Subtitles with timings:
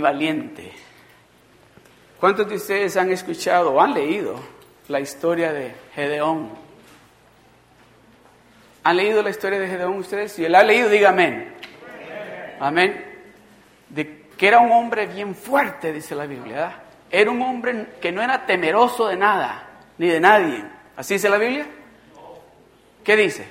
[0.00, 0.72] valiente.
[2.20, 4.34] ¿Cuántos de ustedes han escuchado o han leído
[4.88, 6.50] la historia de Gedeón?
[8.84, 10.32] ¿Han leído la historia de Gedeón ustedes?
[10.32, 11.54] Si él ha leído, diga amén.
[12.58, 13.04] Amén.
[13.88, 16.80] De que era un hombre bien fuerte, dice la Biblia.
[17.10, 19.68] Era un hombre que no era temeroso de nada,
[19.98, 20.64] ni de nadie.
[20.96, 21.66] ¿Así dice la Biblia?
[23.04, 23.46] ¿Qué dice?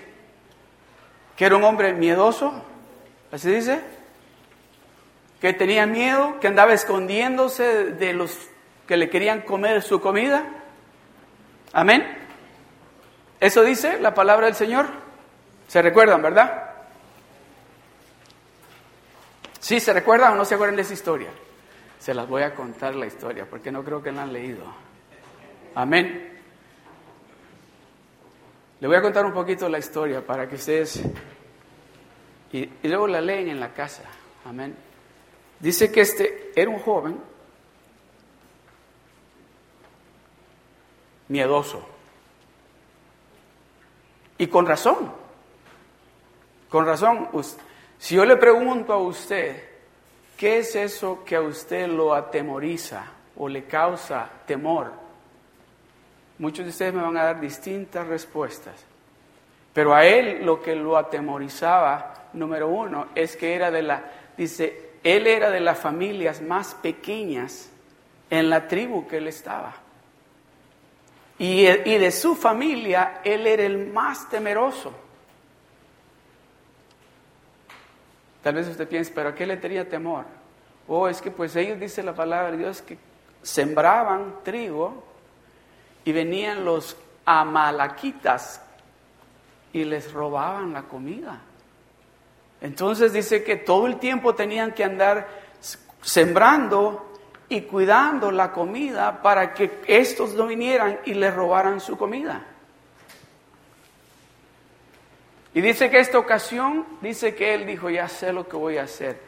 [1.36, 2.64] Que era un hombre miedoso.
[3.32, 3.80] ¿Así dice?
[5.42, 8.36] Que tenía miedo, que andaba escondiéndose de los
[8.88, 10.46] que le querían comer su comida.
[11.74, 12.18] Amén.
[13.40, 14.88] Eso dice la palabra del Señor.
[15.68, 16.72] ¿Se recuerdan, verdad?
[19.60, 21.30] ¿Sí se recuerdan o no se acuerdan de esa historia?
[22.00, 24.64] Se las voy a contar la historia porque no creo que la han leído.
[25.76, 26.40] Amén.
[28.80, 31.02] Le voy a contar un poquito la historia para que ustedes...
[32.52, 34.04] Y, y luego la leen en la casa.
[34.46, 34.87] Amén.
[35.60, 37.20] Dice que este era un joven
[41.28, 41.84] miedoso.
[44.38, 45.12] Y con razón.
[46.70, 47.30] Con razón.
[47.98, 49.64] Si yo le pregunto a usted,
[50.38, 54.92] ¿qué es eso que a usted lo atemoriza o le causa temor?
[56.38, 58.86] Muchos de ustedes me van a dar distintas respuestas.
[59.74, 64.04] Pero a él lo que lo atemorizaba, número uno, es que era de la,
[64.38, 67.70] dice, él era de las familias más pequeñas
[68.30, 69.76] en la tribu que él estaba.
[71.40, 74.92] Y, de su familia, él era el más temeroso.
[78.42, 80.26] Tal vez usted piense, pero ¿a qué le tenía temor?
[80.88, 82.98] Oh, es que pues ellos, dice la palabra de Dios, que
[83.44, 85.04] sembraban trigo
[86.06, 88.62] y venían los amalaquitas
[89.74, 91.42] y les robaban la comida.
[92.62, 95.28] Entonces dice que todo el tiempo tenían que andar
[96.02, 97.08] sembrando
[97.50, 102.46] y cuidando la comida para que estos no vinieran y les robaran su comida.
[105.54, 108.84] Y dice que esta ocasión, dice que él dijo, ya sé lo que voy a
[108.84, 109.20] hacer.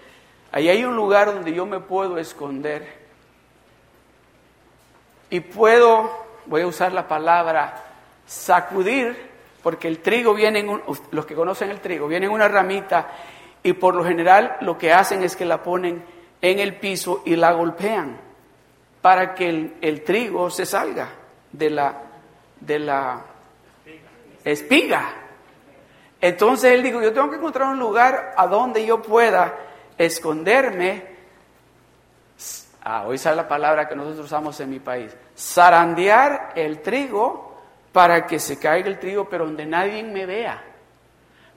[0.51, 2.99] Ahí hay un lugar donde yo me puedo esconder.
[5.29, 7.83] Y puedo, voy a usar la palabra,
[8.25, 9.28] sacudir,
[9.61, 10.81] porque el trigo viene en un,
[11.11, 13.09] los que conocen el trigo, viene en una ramita
[13.61, 16.03] y por lo general lo que hacen es que la ponen
[16.41, 18.17] en el piso y la golpean
[19.01, 21.09] para que el, trigo se salga
[21.51, 22.01] de la,
[22.59, 23.21] de la
[24.43, 25.13] espiga.
[26.21, 29.55] Entonces él dijo, yo tengo que encontrar un lugar a donde yo pueda
[29.97, 31.17] esconderme.
[32.83, 35.15] Ah, hoy sale la palabra que nosotros usamos en mi país.
[35.37, 37.48] Zarandear el trigo
[37.99, 40.63] para que se caiga el trigo, pero donde nadie me vea.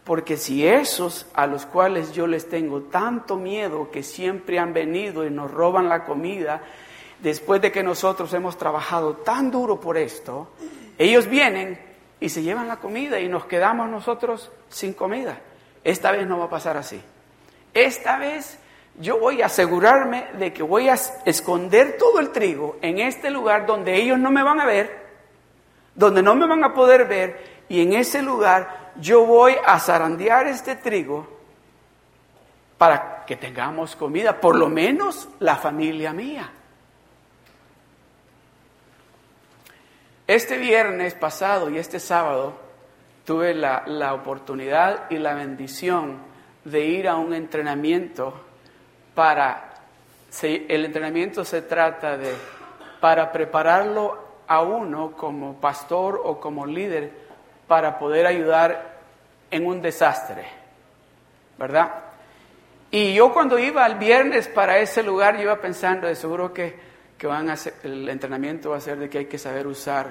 [0.03, 5.25] Porque si esos a los cuales yo les tengo tanto miedo que siempre han venido
[5.25, 6.61] y nos roban la comida,
[7.21, 10.49] después de que nosotros hemos trabajado tan duro por esto,
[10.99, 11.79] ellos vienen
[12.19, 15.39] y se llevan la comida y nos quedamos nosotros sin comida.
[15.85, 17.01] Esta vez no va a pasar así.
[17.73, 18.59] Esta vez
[18.99, 23.65] yo voy a asegurarme de que voy a esconder todo el trigo en este lugar
[23.65, 25.02] donde ellos no me van a ver,
[25.95, 30.47] donde no me van a poder ver, y en ese lugar yo voy a zarandear
[30.47, 31.27] este trigo
[32.79, 36.51] para que tengamos comida, por lo menos la familia mía.
[40.27, 42.55] Este viernes pasado y este sábado
[43.25, 46.19] tuve la, oportunidad y la bendición
[46.65, 48.35] de ir a un entrenamiento
[49.15, 49.75] para,
[50.43, 52.33] el entrenamiento se trata de,
[53.01, 54.22] para prepararlo
[54.53, 57.11] a uno como pastor o como líder
[57.67, 58.99] para poder ayudar
[59.51, 60.45] en un desastre,
[61.59, 61.91] ¿verdad?
[62.91, 67.29] Y yo cuando iba el viernes para ese lugar, iba pensando, de seguro que que
[67.29, 70.09] van a hacer, el entrenamiento va a ser de que hay que saber usar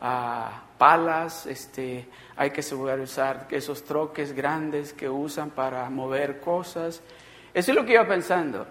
[0.00, 7.02] ah, palas, este, hay que saber usar esos troques grandes que usan para mover cosas.
[7.52, 8.66] Eso es lo que iba pensando.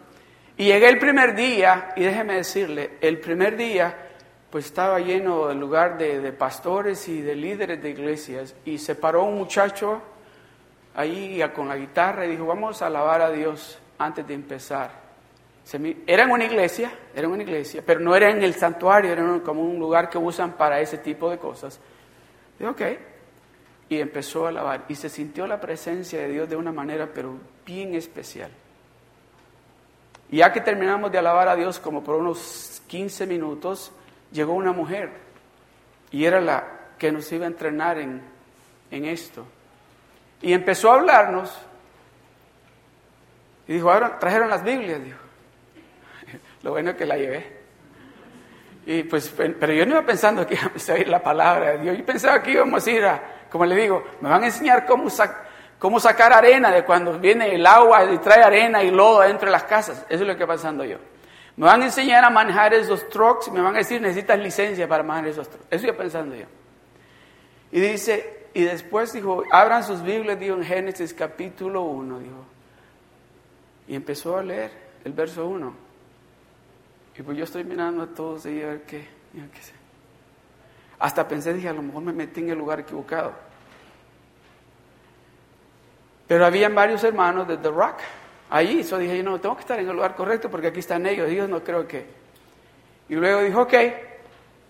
[0.57, 4.04] Y llegué el primer día, y déjeme decirle, el primer día
[4.55, 9.25] pues estaba lleno el lugar de, pastores y de líderes de iglesias, y se paró
[9.25, 10.01] un muchacho
[10.95, 14.91] ahí con la guitarra y dijo, vamos a alabar a Dios antes de empezar.
[16.07, 19.61] Era en una iglesia, era una iglesia, pero no era en el santuario, era como
[19.61, 21.77] un lugar que usan para ese tipo de cosas.
[22.57, 22.81] Y ok,
[23.89, 27.33] y empezó a alabar y se sintió la presencia de Dios de una manera pero
[27.65, 28.51] bien especial.
[30.31, 33.91] Y ya que terminamos de alabar a Dios como por unos 15 minutos,
[34.35, 35.09] llegó una mujer
[36.11, 36.63] y era la
[36.99, 38.21] que nos iba a entrenar en,
[38.91, 39.45] en esto.
[40.41, 41.57] Y empezó a hablarnos
[43.67, 45.17] Y dijo, ahora trajeron las Biblias, dijo.
[46.61, 47.55] Lo bueno es que la llevé.
[48.85, 51.97] Y pues, pero yo no iba pensando que íbamos a ir la palabra de Dios.
[51.97, 55.09] Yo pensaba que íbamos a ir a, como le digo, me van a enseñar cómo,
[55.79, 59.53] cómo sacar arena de cuando viene el agua y trae arena y lodo dentro de
[59.53, 60.05] las casas.
[60.09, 60.97] Eso es lo que pasando yo.
[61.57, 64.87] Me van a enseñar a manejar esos trucks y me van a decir, necesitas licencia
[64.87, 65.65] para manejar esos trucks.
[65.69, 66.45] Eso iba pensando yo.
[67.71, 72.45] Y dice, y después dijo, abran sus Biblias, dijo en Génesis capítulo 1, dijo.
[73.87, 74.71] Y empezó a leer
[75.03, 75.73] el verso 1.
[77.17, 79.73] Y pues yo estoy mirando a todos y a ver qué, qué sé.
[80.99, 83.33] Hasta pensé, dije, a lo mejor me metí en el lugar equivocado.
[86.27, 87.99] Pero habían varios hermanos de The Rock
[88.49, 88.83] allí.
[88.83, 91.29] Yo dije, no, tengo que estar en el lugar correcto porque aquí están ellos.
[91.29, 92.05] Dios no creo que.
[93.09, 93.73] Y luego dijo, ok.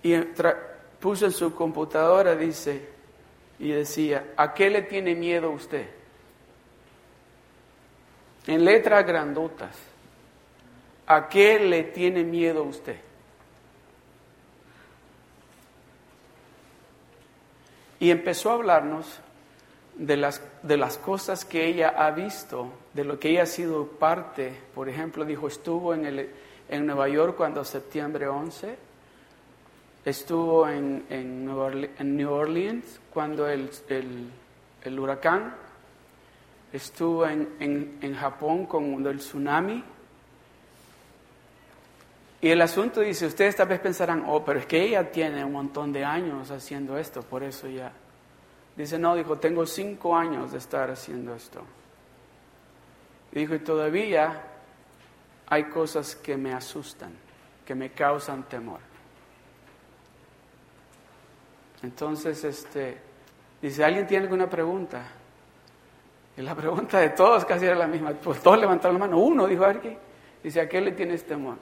[0.03, 0.17] Y
[0.99, 2.89] puso en su computadora, dice,
[3.59, 5.87] y decía, ¿a qué le tiene miedo usted?
[8.47, 9.75] En letras grandotas.
[11.07, 12.97] ¿A qué le tiene miedo usted?
[17.99, 19.19] Y empezó a hablarnos
[19.95, 23.85] de las, de las cosas que ella ha visto, de lo que ella ha sido
[23.85, 24.57] parte.
[24.73, 26.29] Por ejemplo, dijo, estuvo en, el,
[26.69, 28.77] en Nueva York cuando septiembre 11,
[30.05, 31.45] estuvo en, en,
[32.15, 34.29] New Orleans cuando el, el,
[34.83, 35.53] el huracán,
[36.71, 39.83] estuvo en, Japón con el tsunami,
[42.41, 45.51] y el asunto dice, ustedes tal vez pensarán, oh, pero es que ella tiene un
[45.51, 47.91] montón de años haciendo esto, por eso ya.
[48.77, 51.61] Dice, no, dijo, tengo cinco años de estar haciendo esto.
[53.35, 54.41] Y dijo, y todavía
[55.47, 57.11] hay cosas que me asustan,
[57.65, 58.79] que me causan temor.
[61.83, 62.97] Entonces, este,
[63.61, 65.03] dice, ¿alguien tiene alguna pregunta?
[66.37, 68.11] Y la pregunta de todos casi era la misma.
[68.11, 69.19] Pues todos levantaron la mano.
[69.19, 69.97] Uno dijo, a ver qué.
[70.41, 71.57] Dice, ¿a qué le tienes temor?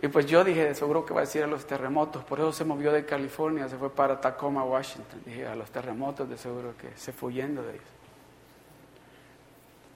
[0.00, 2.64] Y pues yo dije, seguro que va a decir a los terremotos, por eso se
[2.64, 5.20] movió de California, se fue para Tacoma, Washington.
[5.26, 7.97] Dije, a los terremotos de seguro que se fue huyendo de ellos.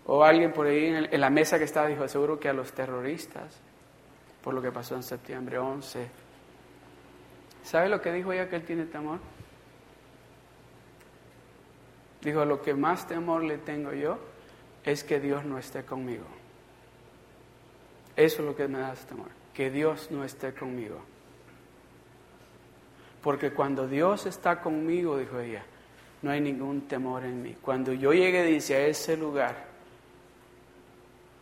[0.06, 3.60] O alguien por ahí en, la mesa que estaba dijo, seguro que a los terroristas,
[4.42, 6.08] por lo que pasó en septiembre 11.
[7.62, 9.20] ¿Sabe lo que dijo ella que él tiene temor?
[12.20, 14.18] Dijo, lo que más temor le tengo yo
[14.84, 16.24] es que Dios no esté conmigo.
[18.16, 20.98] Eso es lo que me da temor que Dios no esté conmigo.
[23.22, 25.64] Porque cuando Dios está conmigo, dijo ella,
[26.22, 27.56] no hay ningún temor en mí.
[27.60, 29.71] Cuando yo llegué, dice, a ese lugar,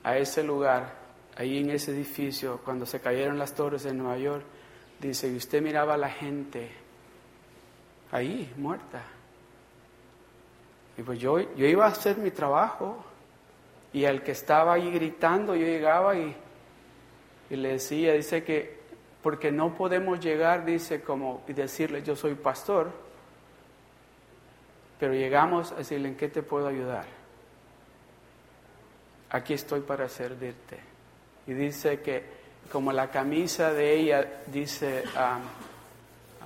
[0.03, 0.95] a ese lugar,
[1.37, 4.45] ahí en ese edificio, cuando se cayeron las torres de Nueva York,
[5.01, 6.71] dice, y usted miraba a la gente
[8.11, 9.03] ahí, muerta.
[10.97, 13.05] Y pues yo, yo iba a hacer mi trabajo,
[13.93, 16.35] y al que estaba ahí gritando, yo llegaba y
[17.51, 18.79] y le decía, dice que
[19.23, 22.91] porque no podemos llegar, dice, como y decirle yo soy pastor,
[24.99, 27.05] pero llegamos a decirle en qué te puedo ayudar.
[29.31, 30.79] Aquí estoy para servirte.
[31.47, 35.43] Y dice que como la camisa de ella dice um,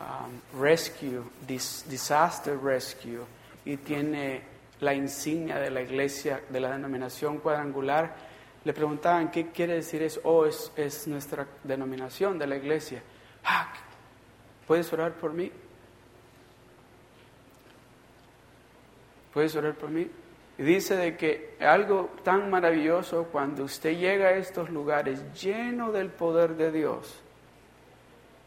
[0.01, 3.21] um, rescue, disaster rescue,
[3.65, 4.43] y tiene
[4.81, 8.15] la insignia de la iglesia, de la denominación cuadrangular,
[8.65, 10.21] le preguntaban, ¿qué quiere decir eso?
[10.25, 13.03] Oh, es, es nuestra denominación de la iglesia.
[13.45, 13.73] Ah,
[14.67, 15.53] ¿Puedes orar por mí?
[19.35, 20.09] ¿Puedes orar por mí?
[20.57, 26.57] Dice de que algo tan maravilloso cuando usted llega a estos lugares lleno del poder
[26.57, 27.21] de Dios.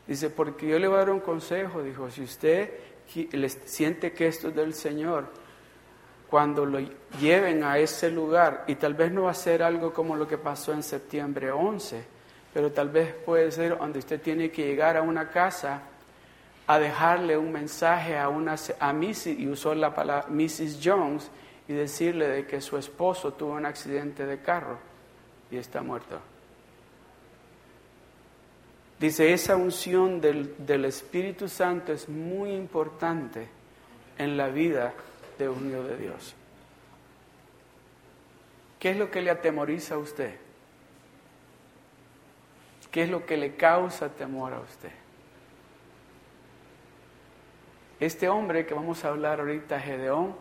[0.07, 2.71] Dice, porque yo le voy a dar un consejo, dijo, si usted
[3.65, 5.25] siente que esto es del Señor,
[6.29, 6.79] cuando lo
[7.19, 10.37] lleven a ese lugar, y tal vez no va a ser algo como lo que
[10.37, 12.05] pasó en septiembre 11,
[12.53, 15.81] pero tal vez puede ser donde usted tiene que llegar a una casa
[16.67, 19.27] a dejarle un mensaje a una a Mrs.
[19.27, 20.79] y usó la palabra Mrs.
[20.83, 21.29] Jones
[21.67, 24.77] y decirle de que su esposo tuvo un accidente de carro
[25.51, 26.19] y está muerto.
[28.99, 33.47] Dice, esa unción del, del Espíritu Santo es muy importante
[34.17, 34.93] en la vida
[35.37, 36.35] de un hijo de Dios.
[38.79, 40.35] ¿Qué es lo que le atemoriza a usted?
[42.91, 44.91] ¿Qué es lo que le causa temor a usted?
[47.99, 50.35] Este hombre que vamos a hablar ahorita, Gedeón,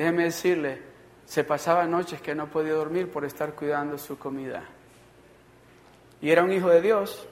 [0.00, 0.78] déjeme decirle,
[1.26, 4.62] se pasaba noches que no podía dormir por estar cuidando su comida.
[6.22, 7.28] Y era un hijo de Dios.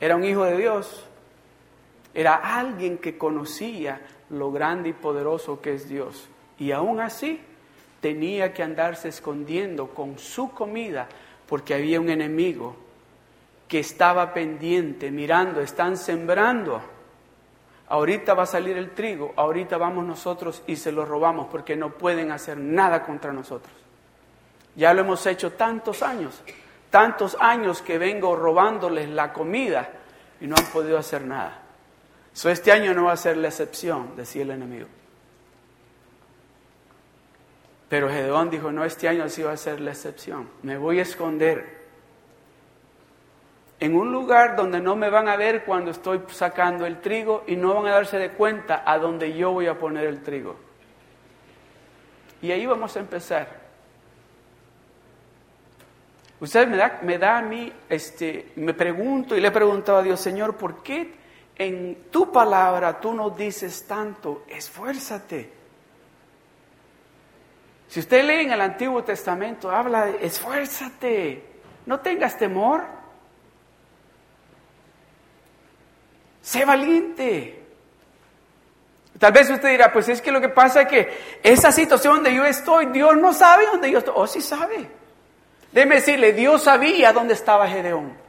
[0.00, 1.06] Era un hijo de Dios
[2.12, 4.00] Era alguien que conocía
[4.30, 6.28] lo grande y poderoso que es Dios.
[6.58, 7.40] Y aún así
[8.00, 11.08] tenía que andarse escondiendo con su comida
[11.46, 12.74] porque había un enemigo
[13.68, 16.91] que estaba pendiente, mirando, están sembrando.
[17.92, 21.90] Ahorita va a salir el trigo, ahorita vamos nosotros y se lo robamos porque no
[21.90, 23.74] pueden hacer nada contra nosotros.
[24.74, 26.42] Ya lo hemos hecho tantos años,
[26.88, 29.90] tantos años que vengo robándoles la comida
[30.40, 31.60] y no han podido hacer nada.
[32.32, 34.86] So, este año no va a ser la excepción, decía el enemigo.
[37.90, 40.48] Pero Gedeón dijo, no, este año sí va a ser la excepción.
[40.62, 41.81] Me voy a esconder
[43.82, 47.56] en un lugar donde no me van a ver cuando estoy sacando el trigo y
[47.56, 50.54] no van a darse de cuenta a donde yo voy a poner el trigo.
[52.40, 53.48] Y ahí vamos a empezar.
[56.38, 60.02] Usted me da, me da a mí, este, me pregunto y le he preguntado a
[60.02, 61.14] Dios, Señor, ¿por qué
[61.56, 64.44] en tu palabra tú nos dices tanto?
[64.46, 65.50] Esfuérzate.
[67.88, 71.42] Si usted lee en el Antiguo Testamento, habla de esfuérzate,
[71.86, 73.01] no tengas temor.
[76.42, 77.62] Sé valiente.
[79.18, 82.34] Tal vez usted dirá, pues es que lo que pasa es que esa situación donde
[82.34, 84.14] yo estoy, Dios no sabe dónde yo estoy.
[84.16, 84.88] Oh, sí sabe.
[85.70, 88.20] Déjeme decirle, Dios sabía dónde estaba Gedeón.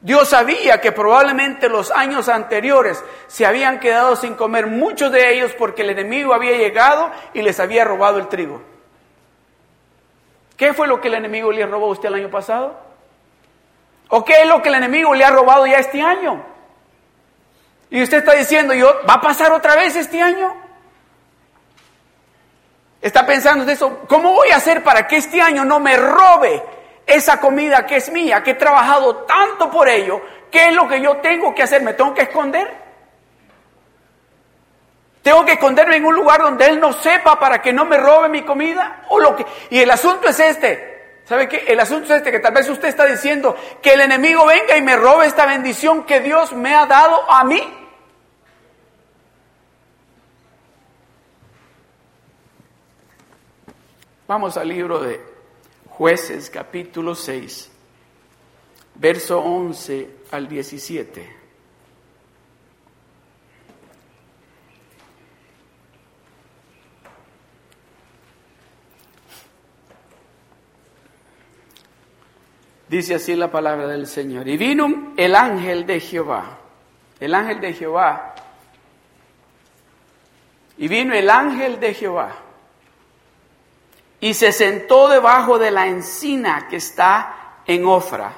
[0.00, 5.52] Dios sabía que probablemente los años anteriores se habían quedado sin comer muchos de ellos
[5.56, 8.62] porque el enemigo había llegado y les había robado el trigo.
[10.56, 12.78] ¿Qué fue lo que el enemigo le robó a usted el año pasado?
[14.08, 16.55] ¿O qué es lo que el enemigo le ha robado ya este año?
[17.96, 20.54] Y usted está diciendo, yo, ¿va a pasar otra vez este año?
[23.00, 26.62] Está pensando de eso, ¿cómo voy a hacer para que este año no me robe
[27.06, 30.20] esa comida que es mía, que he trabajado tanto por ello?
[30.50, 31.80] ¿Qué es lo que yo tengo que hacer?
[31.80, 32.70] ¿Me tengo que esconder?
[35.22, 38.28] ¿Tengo que esconderme en un lugar donde él no sepa para que no me robe
[38.28, 39.04] mi comida?
[39.08, 39.46] ¿O lo que...
[39.70, 41.22] Y el asunto es este.
[41.24, 41.64] ¿Sabe qué?
[41.66, 44.82] El asunto es este, que tal vez usted está diciendo que el enemigo venga y
[44.82, 47.84] me robe esta bendición que Dios me ha dado a mí.
[54.28, 55.20] Vamos al libro de
[55.88, 57.70] jueces capítulo 6,
[58.96, 61.36] verso 11 al 17.
[72.88, 74.48] Dice así la palabra del Señor.
[74.48, 76.58] Y vino el ángel de Jehová.
[77.20, 78.34] El ángel de Jehová.
[80.78, 82.45] Y vino el ángel de Jehová
[84.26, 88.32] y se sentó debajo de la encina que está en Ofra,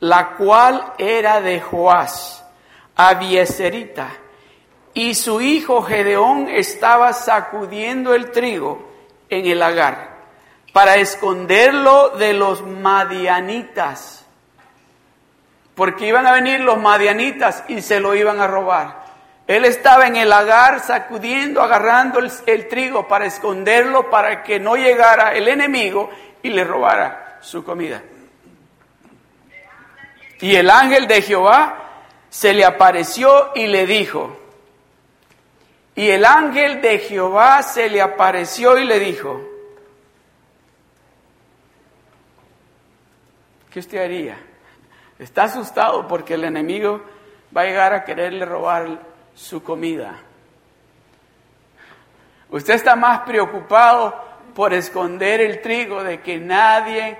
[0.00, 2.44] la cual era de Joás,
[2.94, 4.10] Abieserita,
[4.92, 8.90] y su hijo Gedeón estaba sacudiendo el trigo
[9.30, 10.18] en el lagar
[10.74, 14.22] para esconderlo de los madianitas,
[15.74, 19.05] porque iban a venir los madianitas y se lo iban a robar.
[19.46, 25.34] Él estaba en el lagar sacudiendo, agarrando el, trigo para esconderlo, para que no llegara
[25.34, 26.10] el enemigo
[26.42, 28.02] y le robara su comida.
[30.40, 31.76] Y el ángel de Jehová
[32.28, 34.36] se le apareció y le dijo,
[35.94, 39.40] y el ángel de Jehová se le apareció y le dijo,
[43.70, 44.36] ¿qué usted haría?
[45.20, 47.00] Está asustado porque el enemigo
[47.56, 50.18] va a llegar a quererle robar su comida.
[52.50, 54.24] Usted está más preocupado
[54.54, 57.18] por esconder el trigo de que nadie...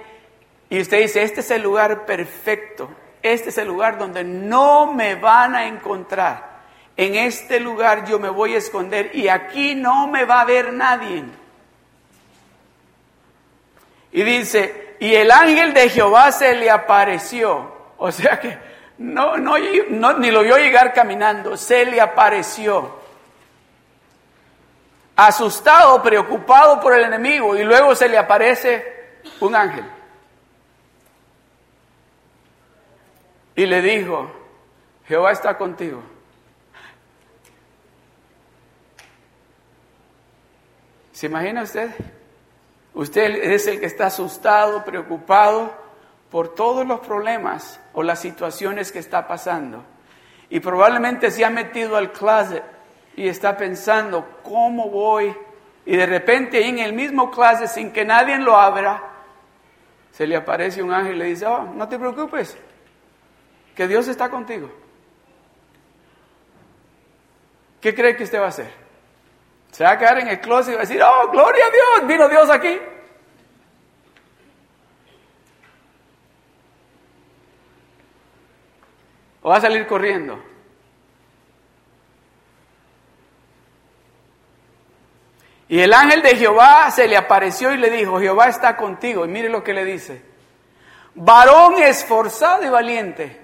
[0.68, 2.90] Y usted dice, este es el lugar perfecto,
[3.22, 6.56] este es el lugar donde no me van a encontrar.
[6.96, 10.72] En este lugar yo me voy a esconder y aquí no me va a ver
[10.72, 11.22] nadie.
[14.10, 17.76] Y dice, y el ángel de Jehová se le apareció.
[17.98, 18.58] O sea que
[18.98, 22.96] no, no, ni lo vio llegar caminando, se le apareció.
[25.16, 29.84] Asustado, preocupado por el enemigo, y luego se le aparece un ángel.
[33.54, 34.30] Y le dijo,
[35.06, 36.02] Jehová está contigo.
[41.12, 41.90] ¿Se imagina usted?
[42.92, 45.85] Usted es el que está asustado, preocupado
[46.30, 49.84] por todos los problemas o las situaciones que está pasando.
[50.48, 52.62] Y probablemente se ha metido al closet
[53.16, 55.34] y está pensando, ¿cómo voy?
[55.84, 59.02] Y de repente en el mismo closet, sin que nadie lo abra,
[60.12, 62.56] se le aparece un ángel y le dice, oh, no te preocupes,
[63.74, 64.70] que Dios está contigo.
[67.86, 68.68] ¿qué cree que usted va a hacer?
[69.70, 72.08] Se va a quedar en el closet y va a decir, oh, gloria a Dios,
[72.08, 72.76] vino Dios aquí.
[79.46, 80.42] ¿O va a salir corriendo?
[85.68, 89.24] Y el ángel de Jehová se le apareció y le dijo, Jehová está contigo.
[89.24, 90.20] Y mire lo que le dice.
[91.14, 93.40] Varón esforzado y valiente.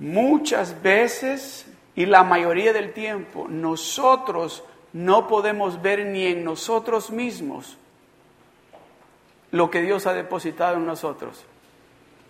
[0.00, 7.78] Muchas veces y la mayoría del tiempo nosotros no podemos ver ni en nosotros mismos
[9.52, 11.44] lo que Dios ha depositado en nosotros.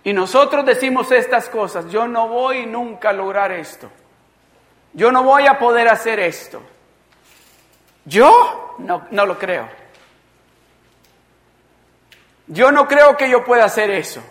[0.04, 3.90] Y nosotros decimos estas cosas, yo no voy nunca a lograr esto.
[4.92, 6.62] Yo no voy a poder hacer esto.
[8.04, 9.68] Yo no, no lo creo.
[12.46, 14.22] Yo no creo que yo pueda hacer eso.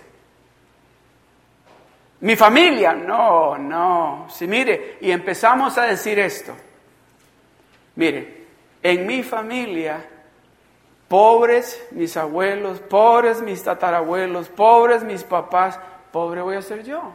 [2.21, 4.27] Mi familia, no, no.
[4.29, 6.55] Si mire, y empezamos a decir esto.
[7.95, 8.45] Mire,
[8.81, 10.03] en mi familia,
[11.07, 15.79] pobres mis abuelos, pobres mis tatarabuelos, pobres mis papás,
[16.11, 17.13] pobre voy a ser yo.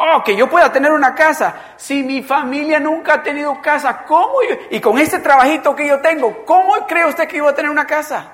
[0.00, 1.74] Oh, que yo pueda tener una casa.
[1.76, 4.54] Si mi familia nunca ha tenido casa, ¿cómo yo?
[4.70, 7.70] Y con este trabajito que yo tengo, ¿cómo cree usted que yo voy a tener
[7.70, 8.32] una casa?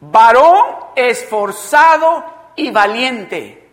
[0.00, 0.64] Varón
[0.94, 2.24] esforzado
[2.56, 3.65] y valiente.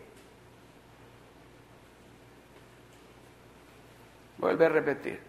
[4.44, 5.20] Vuelve a repetir.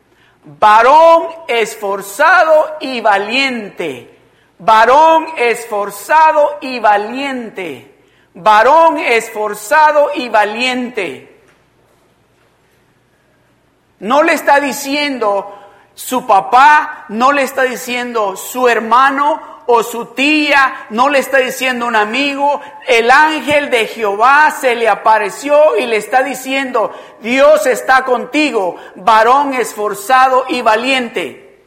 [0.45, 4.15] Varón esforzado y valiente
[4.59, 7.95] varón esforzado y valiente,
[8.35, 11.31] varón esforzado y valiente.
[14.01, 15.64] No le está diciendo
[15.95, 21.87] su papá, no le está diciendo su hermano o su tía, no le está diciendo
[21.87, 28.05] un amigo, el ángel de Jehová se le apareció y le está diciendo, Dios está
[28.05, 31.63] contigo, varón esforzado y valiente.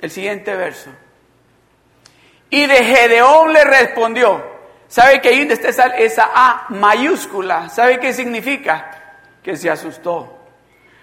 [0.00, 0.90] El siguiente verso.
[2.50, 4.52] Y de Gedeón le respondió.
[4.88, 7.70] ¿Sabe que ahí está esa, esa A mayúscula?
[7.70, 8.90] ¿Sabe qué significa?
[9.42, 10.41] Que se asustó.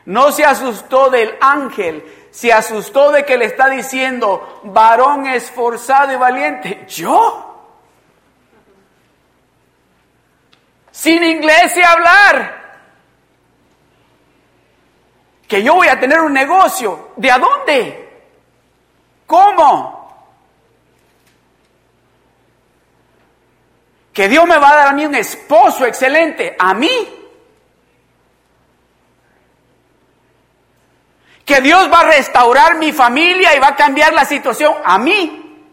[0.06, 6.16] No se asustó del ángel, se asustó de que le está diciendo, varón esforzado y
[6.16, 6.86] valiente.
[6.88, 7.46] ¿Yo?
[10.92, 12.60] Sin inglés y hablar.
[15.48, 17.12] Que yo voy a tener un negocio.
[17.16, 18.24] ¿De a dónde?
[19.26, 20.00] ¿Cómo?
[24.14, 27.19] Que Dios me va a dar a mí un esposo excelente, a mí.
[31.50, 35.66] Que Dios va a restaurar mi familia y va a cambiar la situación a mí.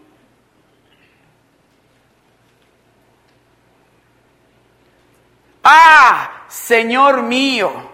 [5.62, 7.90] Ah, Señor mío,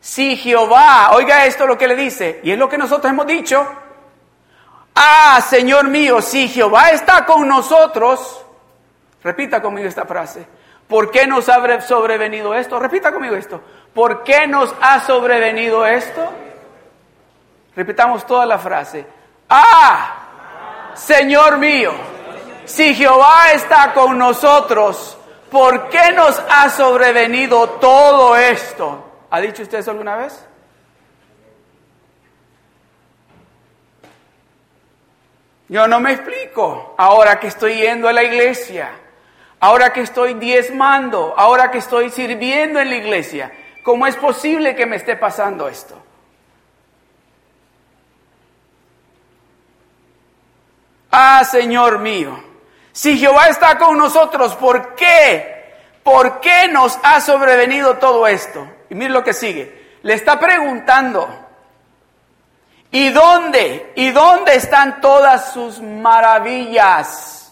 [0.00, 3.66] si Jehová, oiga esto lo que le dice, y es lo que nosotros hemos dicho,
[4.94, 8.46] Ah, Señor mío, si Jehová está con nosotros,
[9.22, 10.46] repita conmigo esta frase,
[10.88, 12.80] ¿por qué nos ha sobrevenido esto?
[12.80, 13.60] Repita conmigo esto,
[13.92, 16.45] ¿por qué nos ha sobrevenido esto?
[17.76, 19.06] Repitamos toda la frase.
[19.50, 21.92] Ah, Señor mío,
[22.64, 25.18] si Jehová está con nosotros,
[25.50, 29.04] ¿por qué nos ha sobrevenido todo esto?
[29.30, 30.46] ¿Ha dicho usted eso alguna vez?
[35.68, 36.94] Yo no me explico.
[36.96, 38.88] Ahora que estoy yendo a la iglesia,
[39.60, 44.86] ahora que estoy diezmando, ahora que estoy sirviendo en la iglesia, ¿cómo es posible que
[44.86, 46.05] me esté pasando esto?
[51.18, 52.38] Ah, Señor mío,
[52.92, 55.74] si Jehová está con nosotros, ¿por qué?
[56.02, 58.68] ¿Por qué nos ha sobrevenido todo esto?
[58.90, 59.96] Y mire lo que sigue.
[60.02, 61.26] Le está preguntando,
[62.90, 63.92] ¿Y dónde?
[63.96, 67.50] ¿Y dónde están todas sus maravillas?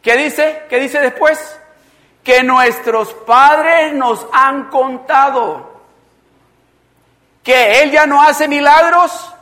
[0.00, 0.64] ¿Qué dice?
[0.70, 1.58] ¿Qué dice después?
[2.24, 5.82] Que nuestros padres nos han contado.
[7.42, 9.34] ¿Que Él ya no hace milagros?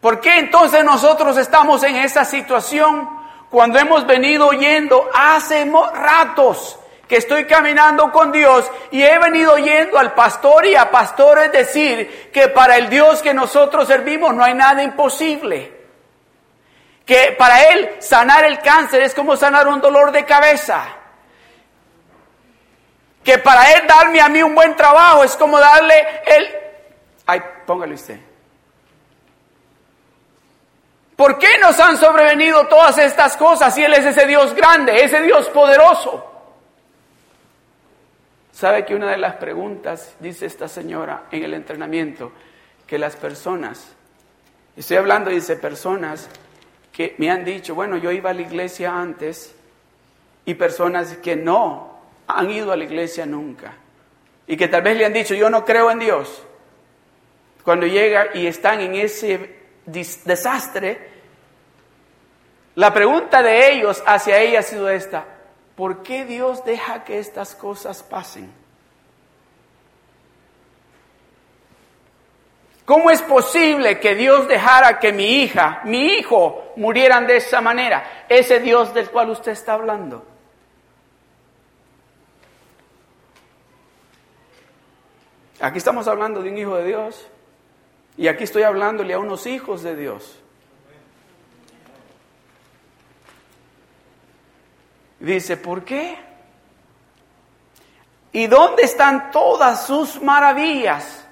[0.00, 3.08] ¿Por qué entonces nosotros estamos en esa situación
[3.50, 9.98] cuando hemos venido oyendo hace ratos que estoy caminando con Dios y he venido yendo
[9.98, 14.54] al pastor y a pastores decir que para el Dios que nosotros servimos no hay
[14.54, 15.76] nada imposible.
[17.06, 20.84] Que para Él sanar el cáncer es como sanar un dolor de cabeza.
[23.24, 26.48] Que para Él darme a mí un buen trabajo es como darle el,
[27.26, 28.27] Ay, póngale usted.
[31.18, 35.20] ¿Por qué nos han sobrevenido todas estas cosas si Él es ese Dios grande, ese
[35.20, 36.24] Dios poderoso?
[38.52, 42.30] ¿Sabe que una de las preguntas, dice esta señora en el entrenamiento,
[42.86, 43.96] que las personas,
[44.76, 46.28] estoy hablando, dice, personas
[46.92, 49.56] que me han dicho, bueno, yo iba a la iglesia antes
[50.44, 53.72] y personas que no han ido a la iglesia nunca
[54.46, 56.44] y que tal vez le han dicho, yo no creo en Dios.
[57.64, 59.57] Cuando llega y están en ese
[59.92, 61.10] desastre,
[62.74, 65.24] la pregunta de ellos hacia ella ha sido esta,
[65.74, 68.52] ¿por qué Dios deja que estas cosas pasen?
[72.84, 78.24] ¿Cómo es posible que Dios dejara que mi hija, mi hijo murieran de esa manera?
[78.28, 80.24] Ese Dios del cual usted está hablando.
[85.60, 87.28] Aquí estamos hablando de un hijo de Dios
[88.18, 90.38] y aquí estoy hablándole a unos hijos de Dios.
[95.20, 96.18] Dice, ¿por qué?
[98.32, 101.24] ¿Y dónde están todas sus maravillas?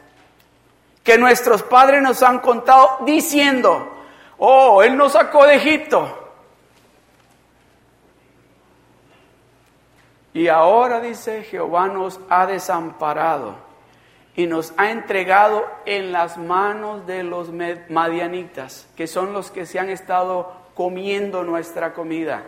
[1.07, 4.03] que nuestros padres nos han contado diciendo,
[4.39, 6.33] oh, Él nos sacó de Egipto.
[10.35, 13.55] Y ahora dice, Jehová nos ha desamparado
[14.37, 17.51] y nos ha entregado en las manos de los
[17.89, 22.45] madianitas, que son los que se han estado comiendo nuestra comida.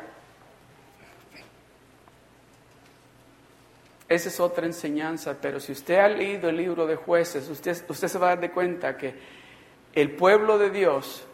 [4.06, 8.08] Esa es otra enseñanza, pero si usted ha leído el libro de jueces, usted, usted
[8.08, 9.14] se va a dar de cuenta que
[9.94, 11.24] el pueblo de Dios,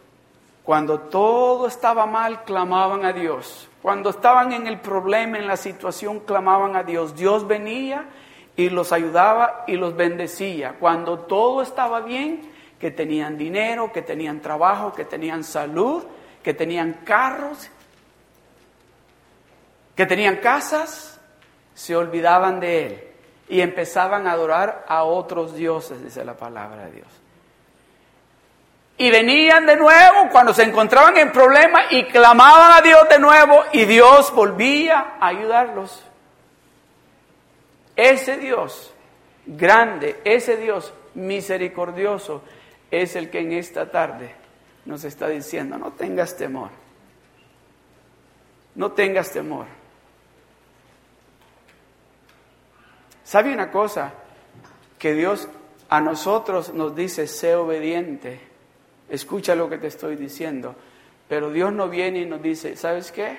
[0.63, 3.69] cuando todo estaba mal, clamaban a Dios.
[3.81, 7.15] Cuando estaban en el problema, en la situación, clamaban a Dios.
[7.15, 8.05] Dios venía
[8.55, 10.75] y los ayudaba y los bendecía.
[10.79, 16.03] Cuando todo estaba bien, que tenían dinero, que tenían trabajo, que tenían salud,
[16.43, 17.69] que tenían carros,
[19.95, 21.19] que tenían casas,
[21.73, 23.03] se olvidaban de Él
[23.47, 27.07] y empezaban a adorar a otros dioses, dice la palabra de Dios.
[28.97, 33.63] Y venían de nuevo cuando se encontraban en problemas y clamaban a Dios de nuevo
[33.73, 36.01] y Dios volvía a ayudarlos.
[37.95, 38.93] Ese Dios
[39.45, 42.41] grande, ese Dios misericordioso
[42.91, 44.33] es el que en esta tarde
[44.85, 46.69] nos está diciendo, no tengas temor,
[48.75, 49.65] no tengas temor.
[53.23, 54.13] ¿Sabe una cosa?
[54.99, 55.47] Que Dios
[55.89, 58.39] a nosotros nos dice, sé obediente,
[59.09, 60.75] escucha lo que te estoy diciendo,
[61.27, 63.37] pero Dios no viene y nos dice, ¿sabes qué?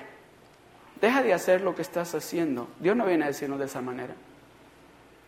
[1.01, 2.69] Deja de hacer lo que estás haciendo.
[2.81, 4.14] Dios no viene a decirnos de esa manera.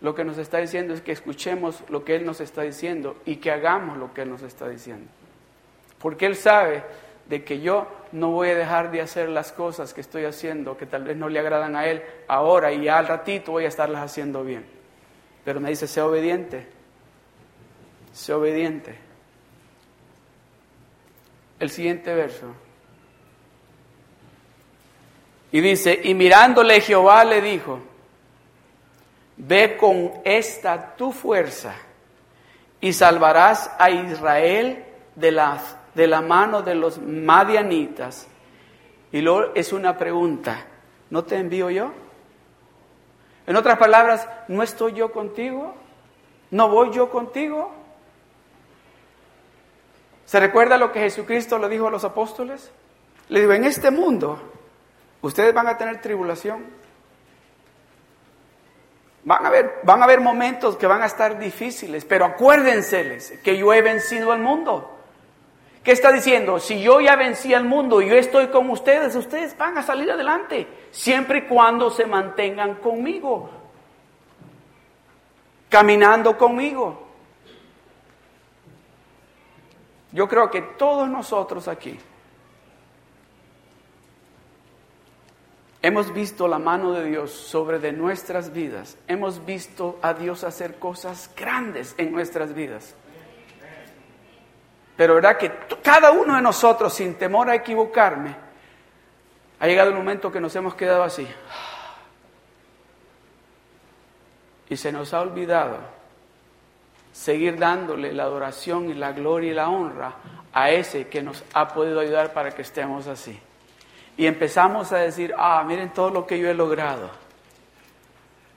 [0.00, 3.36] Lo que nos está diciendo es que escuchemos lo que Él nos está diciendo y
[3.36, 5.10] que hagamos lo que Él nos está diciendo.
[5.98, 6.84] Porque Él sabe
[7.28, 10.86] de que yo no voy a dejar de hacer las cosas que estoy haciendo, que
[10.86, 14.44] tal vez no le agradan a Él ahora y al ratito voy a estarlas haciendo
[14.44, 14.64] bien.
[15.44, 16.66] Pero me dice, sé obediente,
[18.12, 18.94] sé obediente.
[21.58, 22.46] El siguiente verso.
[25.50, 27.80] Y dice, y mirándole Jehová le dijo,
[29.38, 31.74] ve con esta tu fuerza
[32.80, 38.28] y salvarás a Israel de las de la mano de los madianitas.
[39.10, 40.64] Y luego es una pregunta,
[41.10, 41.90] ¿no te envío yo?
[43.48, 45.74] En otras palabras, ¿no estoy yo contigo?
[46.52, 47.72] ¿No voy yo contigo?
[50.24, 52.70] ¿Se recuerda lo que Jesucristo le dijo a los apóstoles?
[53.28, 54.38] Le dijo, en este mundo
[55.22, 56.64] ustedes van a tener tribulación.
[59.28, 63.58] Van a, haber, van a haber momentos que van a estar difíciles, pero acuérdenseles que
[63.58, 64.90] yo he vencido al mundo.
[65.84, 66.58] ¿Qué está diciendo?
[66.58, 70.10] Si yo ya vencí al mundo y yo estoy con ustedes, ustedes van a salir
[70.10, 73.50] adelante, siempre y cuando se mantengan conmigo,
[75.68, 77.06] caminando conmigo.
[80.10, 82.00] Yo creo que todos nosotros aquí
[85.82, 90.78] hemos visto la mano de Dios sobre de nuestras vidas, hemos visto a Dios hacer
[90.78, 92.94] cosas grandes en nuestras vidas.
[94.96, 98.34] Pero verdad que cada uno de nosotros, sin temor a equivocarme,
[99.60, 101.26] ha llegado el momento que nos hemos quedado así.
[104.68, 105.78] Y se nos ha olvidado
[107.12, 110.14] seguir dándole la adoración y la gloria y la honra
[110.52, 113.40] a ese que nos ha podido ayudar para que estemos así.
[114.18, 117.08] Y empezamos a decir, ah, miren todo lo que yo he logrado.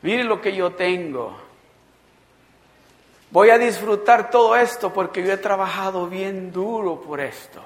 [0.02, 1.38] Miren lo que yo tengo.
[3.30, 7.62] Voy a disfrutar todo esto porque yo he trabajado bien duro por esto.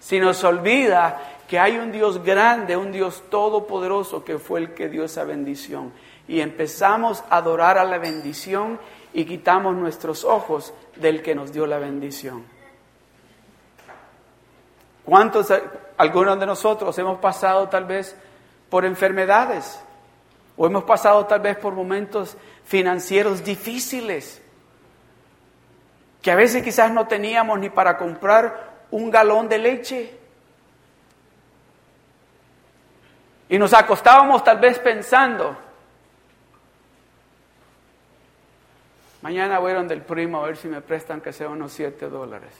[0.00, 4.88] Si nos olvida que hay un Dios grande, un Dios todopoderoso que fue el que
[4.88, 5.92] dio esa bendición.
[6.26, 8.80] Y empezamos a adorar a la bendición
[9.14, 12.44] y quitamos nuestros ojos del que nos dio la bendición.
[15.04, 15.50] ¿Cuántos,
[15.98, 18.16] algunos de nosotros hemos pasado tal vez
[18.70, 19.80] por enfermedades
[20.56, 24.40] o hemos pasado tal vez por momentos financieros difíciles
[26.22, 30.18] que a veces quizás no teníamos ni para comprar un galón de leche?
[33.48, 35.56] Y nos acostábamos tal vez pensando,
[39.22, 42.08] mañana voy a donde el primo a ver si me prestan que sea unos 7
[42.08, 42.52] dólares.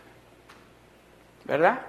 [1.44, 1.80] ¿Verdad?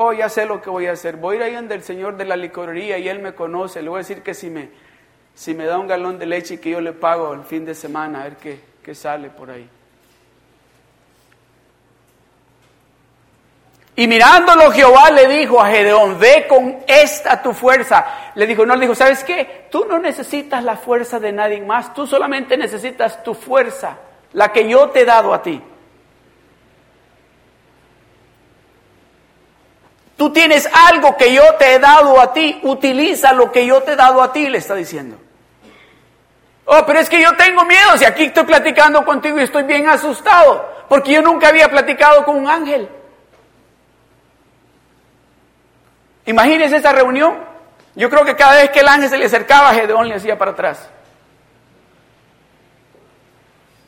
[0.00, 1.16] Oh, ya sé lo que voy a hacer.
[1.16, 3.82] Voy a ir ahí donde el señor de la licorería y él me conoce.
[3.82, 4.68] Le voy a decir que si me,
[5.34, 7.74] si me da un galón de leche y que yo le pago el fin de
[7.74, 9.68] semana, a ver qué, qué sale por ahí.
[13.96, 18.30] Y mirándolo Jehová le dijo a Gedeón, ve con esta tu fuerza.
[18.36, 19.66] Le dijo, no, le dijo, ¿sabes qué?
[19.68, 23.98] Tú no necesitas la fuerza de nadie más, tú solamente necesitas tu fuerza,
[24.32, 25.60] la que yo te he dado a ti.
[30.18, 33.92] Tú tienes algo que yo te he dado a ti, utiliza lo que yo te
[33.92, 35.16] he dado a ti, le está diciendo.
[36.64, 39.88] Oh, pero es que yo tengo miedo, si aquí estoy platicando contigo y estoy bien
[39.88, 42.88] asustado, porque yo nunca había platicado con un ángel.
[46.26, 47.38] Imagínense esa reunión.
[47.94, 50.50] Yo creo que cada vez que el ángel se le acercaba, Gedeón le hacía para
[50.50, 50.90] atrás.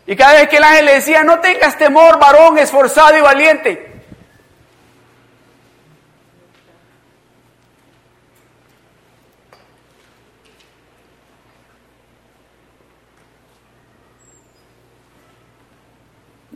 [0.06, 3.89] Y cada vez que el ángel le decía, no tengas temor, varón esforzado y valiente.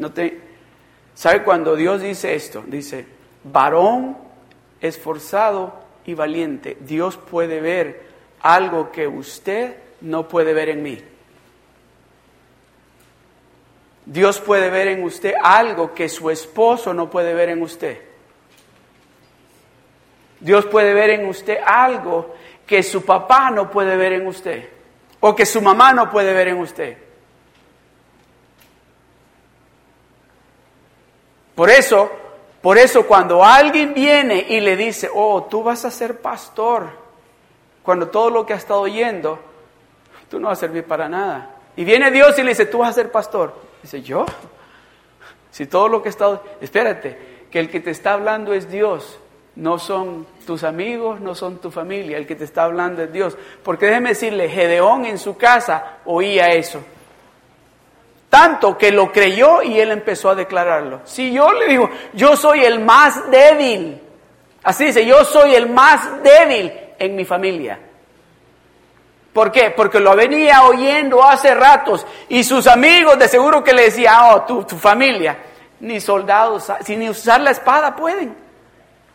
[0.05, 0.39] No te,
[1.15, 2.63] ¿Sabe cuando Dios dice esto?
[2.67, 3.07] Dice,
[3.43, 4.19] varón
[4.83, 8.03] esforzado y valiente, Dios puede ver
[8.43, 11.03] algo que usted no puede ver en mí.
[14.05, 17.99] Dios puede ver en usted algo que su esposo no puede ver en usted.
[20.39, 22.35] Dios puede ver en usted algo
[22.67, 24.69] que su papá no puede ver en usted.
[25.21, 27.04] O que su mamá no puede ver en usted.
[31.55, 32.11] Por eso,
[32.61, 36.89] por eso cuando alguien viene y le dice, oh, tú vas a ser pastor,
[37.83, 39.39] cuando todo lo que ha estado oyendo,
[40.29, 41.57] tú no vas a servir para nada.
[41.77, 43.55] Y viene Dios y le dice, tú vas a ser pastor.
[43.83, 44.25] Dice, ¿yo?
[45.51, 49.19] Si todo lo que ha estado, espérate, que el que te está hablando es Dios,
[49.57, 53.37] no son tus amigos, no son tu familia, el que te está hablando es Dios.
[53.63, 56.81] Porque déjeme decirle, Gedeón en su casa oía eso.
[58.35, 61.03] Tanto que lo creyó y él empezó a declararlo.
[61.05, 64.03] Si yo le digo, yo soy el más débil,
[64.65, 67.79] así dice, yo soy el más débil en mi familia.
[69.33, 69.71] ¿Por qué?
[69.71, 74.43] Porque lo venía oyendo hace ratos y sus amigos de seguro que le decían, oh,
[74.43, 75.39] tu, tu familia,
[75.79, 78.37] ni soldados, sin ni usar la espada pueden.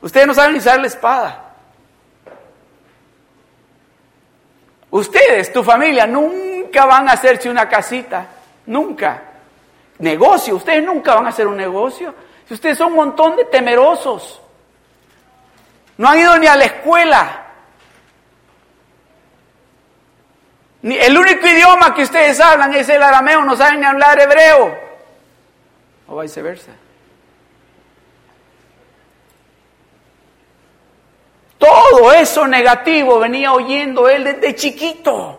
[0.01, 1.55] Ustedes no saben usar la espada.
[4.91, 8.38] Ustedes, tu familia, nunca van a hacerse una casita
[8.69, 9.23] Nunca.
[9.97, 12.13] Negocio, ustedes nunca van a hacer un negocio.
[12.47, 14.39] Si ustedes son un montón de temerosos.
[15.97, 17.47] No han ido ni a la escuela.
[20.84, 24.77] Ni, el único idioma que ustedes hablan es el arameo, no saben ni hablar hebreo.
[26.08, 26.71] O viceversa.
[31.58, 35.38] Todo eso negativo venía oyendo él desde chiquito.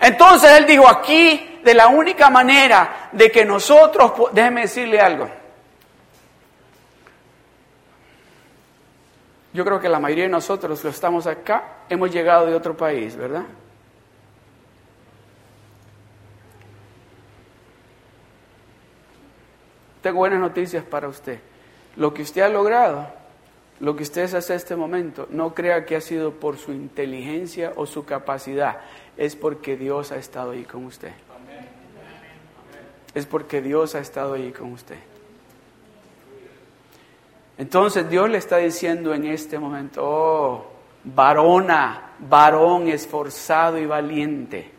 [0.00, 5.28] Entonces él dijo, aquí de la única manera de que nosotros, déjeme decirle algo.
[9.52, 13.16] Yo creo que la mayoría de nosotros, que estamos acá, hemos llegado de otro país,
[13.16, 13.42] ¿verdad?
[20.00, 21.40] Tengo buenas noticias para usted.
[21.96, 23.08] Lo que usted ha logrado,
[23.80, 27.84] lo que usted hace este momento, no crea que ha sido por su inteligencia o
[27.84, 28.78] su capacidad
[29.18, 31.12] es porque Dios ha estado ahí con usted.
[33.14, 34.98] Es porque Dios ha estado ahí con usted.
[37.58, 40.66] Entonces Dios le está diciendo en este momento, oh,
[41.02, 44.70] varona, varón esforzado y valiente,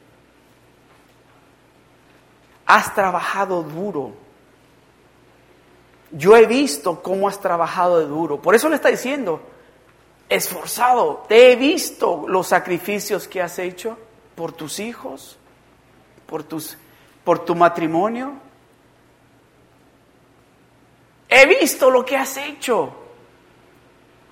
[2.66, 4.14] has trabajado duro.
[6.12, 8.42] Yo he visto cómo has trabajado de duro.
[8.42, 9.42] Por eso le está diciendo,
[10.30, 13.98] esforzado, te he visto los sacrificios que has hecho
[14.40, 15.36] por tus hijos,
[16.26, 16.78] por, tus,
[17.26, 18.36] por tu matrimonio.
[21.28, 22.96] He visto lo que has hecho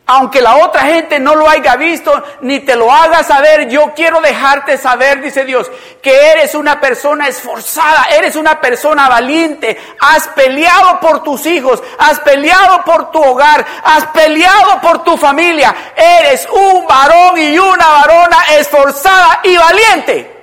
[0.08, 4.22] aunque la otra gente no lo haya visto ni te lo haga saber, yo quiero
[4.22, 5.70] dejarte saber, dice Dios,
[6.02, 12.22] que eres una persona esforzada, eres una persona valiente, has peleado por tus hijos, has
[12.22, 18.38] peleado por tu hogar, has peleado por tu familia, eres un varón y una varona
[18.58, 20.34] esforzada y valiente.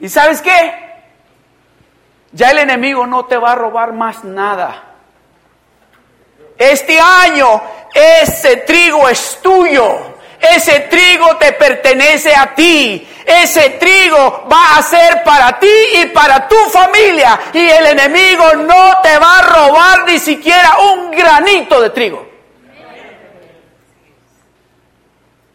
[0.00, 0.81] ¿Y sabes qué?
[2.32, 4.84] Ya el enemigo no te va a robar más nada.
[6.58, 7.60] Este año
[7.94, 10.12] ese trigo es tuyo.
[10.40, 13.06] Ese trigo te pertenece a ti.
[13.24, 15.70] Ese trigo va a ser para ti
[16.02, 17.38] y para tu familia.
[17.52, 22.26] Y el enemigo no te va a robar ni siquiera un granito de trigo.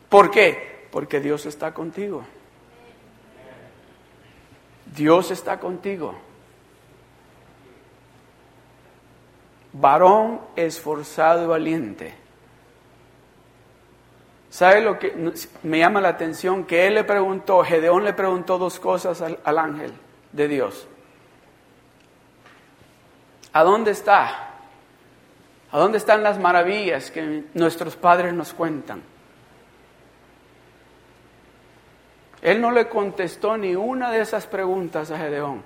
[0.08, 0.88] ¿Por qué?
[0.90, 2.24] Porque Dios está contigo.
[4.86, 6.27] Dios está contigo.
[9.80, 12.14] Varón esforzado y valiente.
[14.50, 15.14] ¿Sabe lo que
[15.64, 16.66] me llama la atención?
[16.66, 19.94] Que él le preguntó, Gedeón le preguntó dos cosas al, al ángel
[20.32, 20.88] de Dios.
[23.54, 24.56] ¿A dónde está?
[25.72, 29.04] ¿A dónde están las maravillas que nuestros padres nos cuentan?
[32.42, 35.64] Él no le contestó ni una de esas preguntas a Gedeón.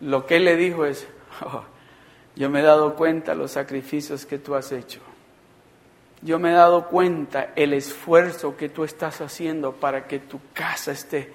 [0.00, 1.08] Lo que él le dijo es,
[1.44, 1.64] oh,
[2.34, 5.00] yo me he dado cuenta los sacrificios que tú has hecho.
[6.22, 10.92] Yo me he dado cuenta el esfuerzo que tú estás haciendo para que tu casa
[10.92, 11.32] esté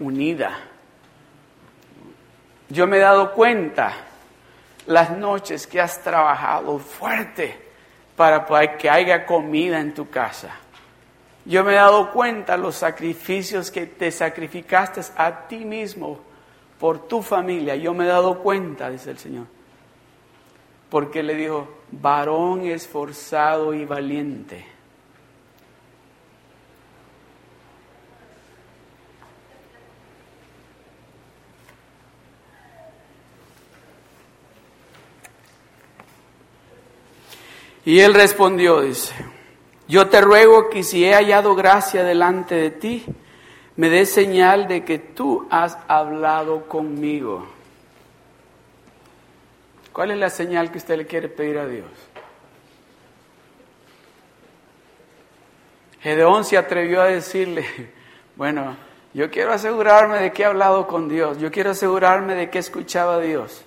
[0.00, 0.58] unida.
[2.68, 3.92] Yo me he dado cuenta
[4.86, 7.56] las noches que has trabajado fuerte
[8.16, 8.44] para
[8.76, 10.56] que haya comida en tu casa.
[11.46, 16.18] Yo me he dado cuenta los sacrificios que te sacrificaste a ti mismo
[16.78, 17.76] por tu familia.
[17.76, 19.46] Yo me he dado cuenta, dice el Señor
[20.94, 24.64] porque le dijo, varón esforzado y valiente.
[37.84, 39.12] Y él respondió, dice,
[39.88, 43.04] yo te ruego que si he hallado gracia delante de ti,
[43.74, 47.53] me des señal de que tú has hablado conmigo.
[49.94, 51.86] ¿Cuál es la señal que usted le quiere pedir a Dios?
[56.00, 57.64] Gedeón se atrevió a decirle,
[58.36, 58.76] bueno,
[59.14, 62.60] yo quiero asegurarme de que he hablado con Dios, yo quiero asegurarme de que he
[62.60, 63.64] escuchado a Dios.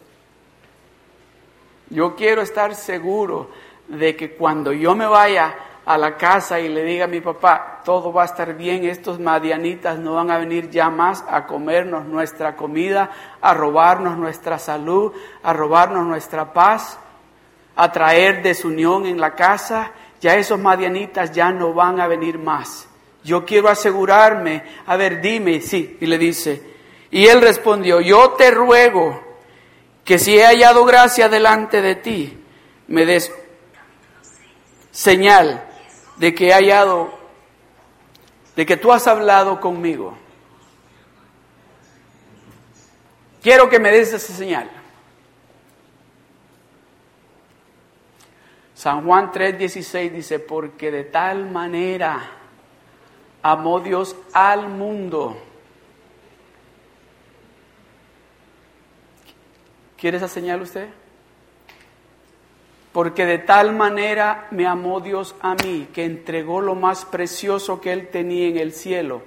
[1.89, 3.49] Yo quiero estar seguro
[3.87, 5.55] de que cuando yo me vaya
[5.87, 9.21] a la casa y le diga a mi papá, todo va a estar bien, estos
[9.21, 15.13] madianitas no van a venir ya más a comernos nuestra comida, a robarnos nuestra salud,
[15.43, 16.99] a robarnos nuestra paz,
[17.77, 22.89] a traer desunión en la casa, ya esos madianitas ya no van a venir más.
[23.23, 26.61] Yo quiero asegurarme, a ver, dime, sí, y le dice,
[27.11, 29.23] y él respondió, yo te ruego
[30.03, 32.43] que si he hallado gracia delante de ti,
[32.89, 33.31] me des
[34.91, 35.66] señal
[36.17, 37.11] de que he hallado,
[38.55, 40.17] de que tú has hablado conmigo.
[43.41, 44.69] Quiero que me des esa señal.
[48.73, 52.31] San Juan 3:16 dice, porque de tal manera
[53.41, 55.41] amó Dios al mundo.
[59.97, 60.89] ¿Quiere esa señal usted?
[62.97, 67.93] Porque de tal manera me amó Dios a mí, que entregó lo más precioso que
[67.93, 69.21] Él tenía en el cielo,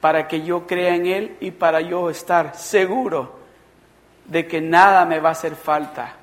[0.00, 3.40] para que yo crea en Él y para yo estar seguro
[4.26, 6.14] de que nada me va a hacer falta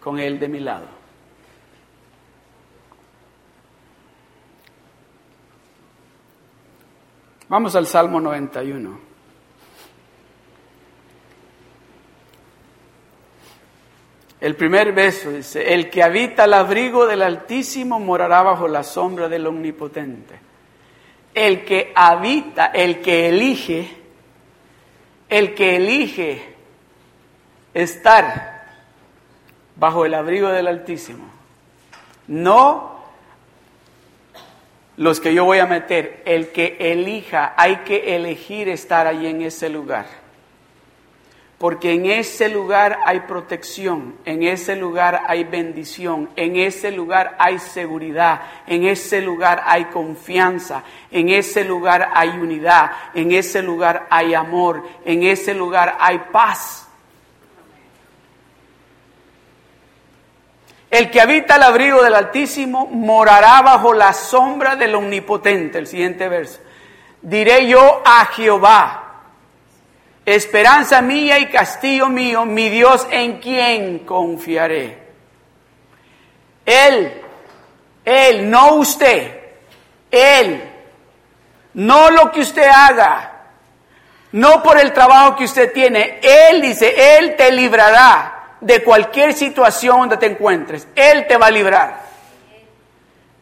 [0.00, 0.86] con Él de mi lado.
[7.48, 9.13] Vamos al Salmo 91.
[14.44, 19.26] El primer verso dice, el que habita el abrigo del Altísimo morará bajo la sombra
[19.26, 20.38] del Omnipotente.
[21.32, 23.88] El que habita, el que elige,
[25.30, 26.42] el que elige
[27.72, 28.66] estar
[29.76, 31.24] bajo el abrigo del Altísimo.
[32.26, 33.02] No
[34.98, 39.40] los que yo voy a meter, el que elija, hay que elegir estar allí en
[39.40, 40.23] ese lugar.
[41.64, 47.58] Porque en ese lugar hay protección, en ese lugar hay bendición, en ese lugar hay
[47.58, 54.34] seguridad, en ese lugar hay confianza, en ese lugar hay unidad, en ese lugar hay
[54.34, 56.86] amor, en ese lugar hay paz.
[60.90, 65.78] El que habita el abrigo del Altísimo morará bajo la sombra del Omnipotente.
[65.78, 66.60] El siguiente verso.
[67.22, 69.03] Diré yo a Jehová
[70.26, 75.02] Esperanza mía y castillo mío, mi Dios en quien confiaré.
[76.64, 77.22] Él,
[78.04, 79.38] Él, no usted,
[80.10, 80.64] Él,
[81.74, 83.32] no lo que usted haga,
[84.32, 90.00] no por el trabajo que usted tiene, Él dice, Él te librará de cualquier situación
[90.00, 92.14] donde te encuentres, Él te va a librar.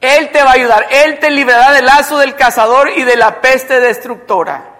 [0.01, 3.41] Él te va a ayudar, Él te librará del lazo del cazador y de la
[3.41, 4.72] peste destructora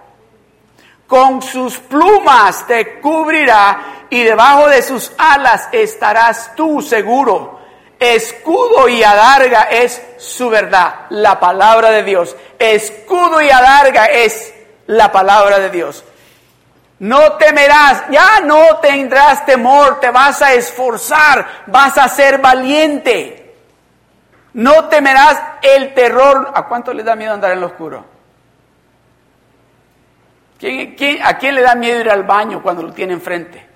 [1.07, 7.59] con sus plumas te cubrirá y debajo de sus alas estarás tú seguro.
[7.99, 12.35] Escudo y adarga es su verdad, la palabra de Dios.
[12.59, 14.53] Escudo y adarga es
[14.87, 16.03] la palabra de Dios.
[16.99, 23.55] No temerás, ya no tendrás temor, te vas a esforzar, vas a ser valiente.
[24.53, 26.51] No temerás el terror.
[26.53, 28.12] ¿A cuánto le da miedo andar en lo oscuro?
[31.23, 33.73] A quién le da miedo ir al baño cuando lo tiene enfrente?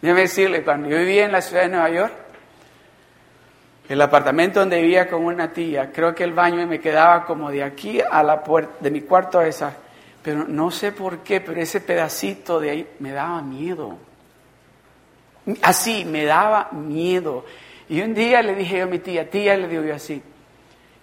[0.00, 2.12] Déjeme decirle, cuando yo vivía en la ciudad de Nueva York,
[3.88, 7.62] el apartamento donde vivía con una tía, creo que el baño me quedaba como de
[7.62, 9.76] aquí a la puerta, de mi cuarto a esa,
[10.22, 13.96] pero no sé por qué, pero ese pedacito de ahí me daba miedo.
[15.62, 17.44] Así, me daba miedo.
[17.88, 20.22] Y un día le dije a mi tía, tía, le digo yo así,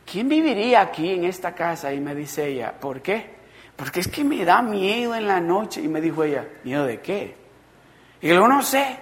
[0.10, 1.94] ¿quién viviría aquí en esta casa?
[1.94, 3.38] Y me dice ella, ¿por qué?
[3.76, 5.82] Porque es que me da miedo en la noche.
[5.82, 7.36] Y me dijo ella, ¿miedo de qué?
[8.22, 8.98] Y yo no sé.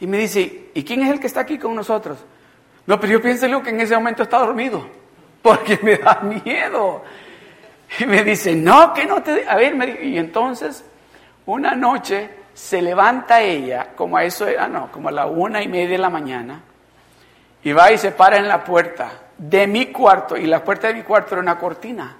[0.00, 2.18] Y me dice, ¿y quién es el que está aquí con nosotros?
[2.86, 4.86] No, pero yo pienso que en ese momento está dormido,
[5.42, 7.02] porque me da miedo.
[7.98, 9.48] Y me dice, no, que no te...
[9.48, 10.84] A ver, me y entonces,
[11.46, 15.68] una noche se levanta ella, como a eso era, no, como a la una y
[15.68, 16.62] media de la mañana,
[17.62, 20.94] y va y se para en la puerta de mi cuarto, y la puerta de
[20.94, 22.16] mi cuarto era una cortina.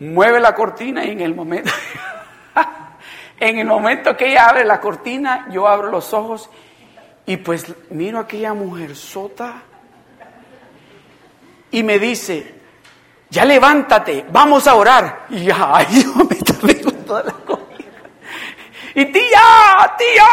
[0.00, 1.70] Mueve la cortina y en el momento,
[3.40, 6.50] en el momento que ella abre la cortina, yo abro los ojos
[7.24, 9.62] y pues miro a aquella mujer sota
[11.70, 12.54] y me dice,
[13.30, 15.26] ya levántate, vamos a orar.
[15.30, 17.62] Y ya, yo me traigo toda la comida.
[18.94, 20.26] Y tía, tía,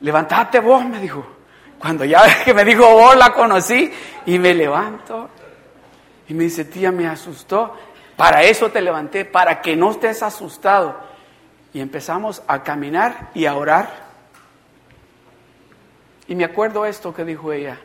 [0.00, 1.35] levántate vos, me dijo.
[1.78, 3.92] Cuando ya que me dijo, vos la conocí,
[4.26, 5.30] y me levanto.
[6.28, 7.76] Y me dice, tía, me asustó.
[8.16, 10.98] Para eso te levanté, para que no estés asustado.
[11.72, 14.06] Y empezamos a caminar y a orar.
[16.26, 17.78] Y me acuerdo esto que dijo ella.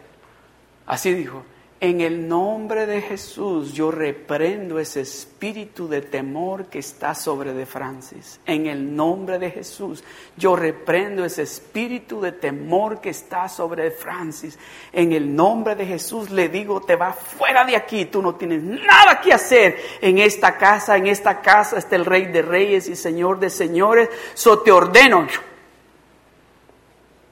[0.88, 1.46] Así dijo,
[1.82, 7.66] en el nombre de Jesús yo reprendo ese espíritu de temor que está sobre de
[7.66, 8.40] Francis.
[8.46, 10.04] En el nombre de Jesús
[10.38, 14.60] yo reprendo ese espíritu de temor que está sobre de Francis.
[14.94, 18.62] En el nombre de Jesús le digo, te va fuera de aquí, tú no tienes
[18.62, 22.96] nada que hacer en esta casa, en esta casa está el Rey de Reyes y
[22.96, 25.26] Señor de Señores, so te ordeno.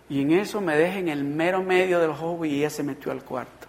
[0.10, 3.12] Y en eso me deja en el mero medio del joven y ella se metió
[3.12, 3.69] al cuarto.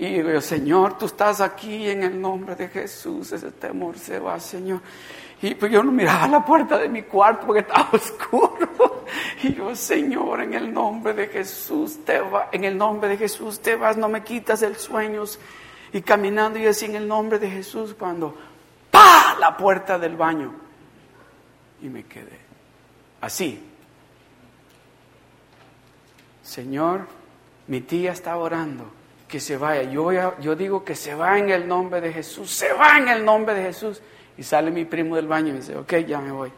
[0.00, 4.40] Y digo, Señor, tú estás aquí en el nombre de Jesús, ese temor se va,
[4.40, 4.80] Señor.
[5.42, 9.04] Y pues yo no miraba la puerta de mi cuarto porque estaba oscuro.
[9.42, 13.60] Y yo, Señor, en el nombre de Jesús te vas, en el nombre de Jesús
[13.60, 15.24] te vas, no me quitas el sueño.
[15.92, 18.34] Y caminando y así en el nombre de Jesús cuando
[18.90, 19.36] ¡pa!
[19.38, 20.54] la puerta del baño.
[21.82, 22.38] Y me quedé
[23.20, 23.62] así.
[26.42, 27.06] Señor,
[27.66, 28.98] mi tía está orando
[29.30, 29.84] que se vaya.
[29.84, 30.10] Yo,
[30.40, 33.54] yo digo que se va en el nombre de Jesús, se va en el nombre
[33.54, 34.02] de Jesús.
[34.36, 36.52] Y sale mi primo del baño y me dice, ok, ya me voy.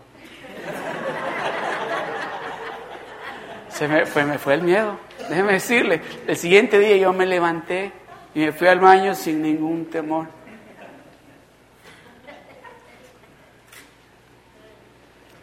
[3.69, 4.99] Se me, fue, me fue el miedo,
[5.29, 6.01] déjeme decirle.
[6.27, 7.93] El siguiente día yo me levanté
[8.35, 10.29] y me fui al baño sin ningún temor.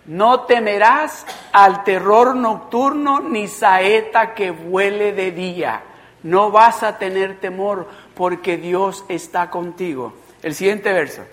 [0.06, 5.84] No temerás al terror nocturno ni saeta que vuele de día
[6.24, 10.14] no vas a tener temor porque Dios está contigo.
[10.42, 11.24] El siguiente verso.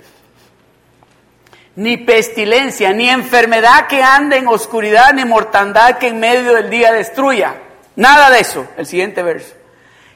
[1.76, 6.92] Ni pestilencia, ni enfermedad que ande en oscuridad, ni mortandad que en medio del día
[6.92, 7.54] destruya.
[7.96, 8.66] Nada de eso.
[8.76, 9.54] El siguiente verso.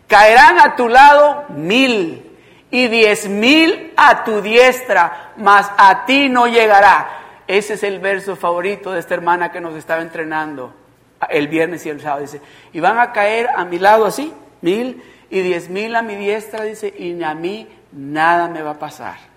[0.07, 2.27] Caerán a tu lado mil
[2.71, 7.19] y diez mil a tu diestra, mas a ti no llegará.
[7.47, 10.73] Ese es el verso favorito de esta hermana que nos estaba entrenando
[11.29, 12.23] el viernes y el sábado.
[12.23, 12.41] Dice,
[12.73, 16.65] y van a caer a mi lado así, mil y diez mil a mi diestra,
[16.65, 19.31] dice, y a mí nada me va a pasar.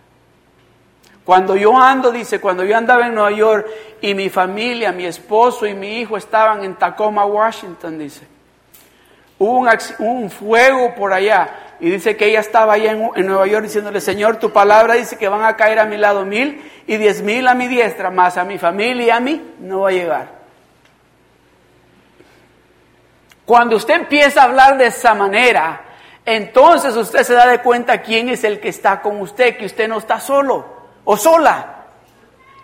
[1.23, 3.67] Cuando yo ando, dice, cuando yo andaba en Nueva York
[4.01, 8.27] y mi familia, mi esposo y mi hijo estaban en Tacoma, Washington, dice,
[9.39, 9.65] hubo
[9.99, 14.01] un, fuego por allá y dice que ella estaba allá en, en, Nueva York diciéndole,
[14.01, 17.47] Señor, tu palabra dice que van a caer a mi lado mil y diez mil
[17.47, 20.42] a mi diestra, más a mi familia y a mí no va a llegar.
[23.45, 25.81] Cuando usted empieza a hablar de esa manera,
[26.25, 29.87] entonces usted se da de cuenta quién es el que está con usted, que usted
[29.87, 30.65] no está solo
[31.03, 31.85] o sola,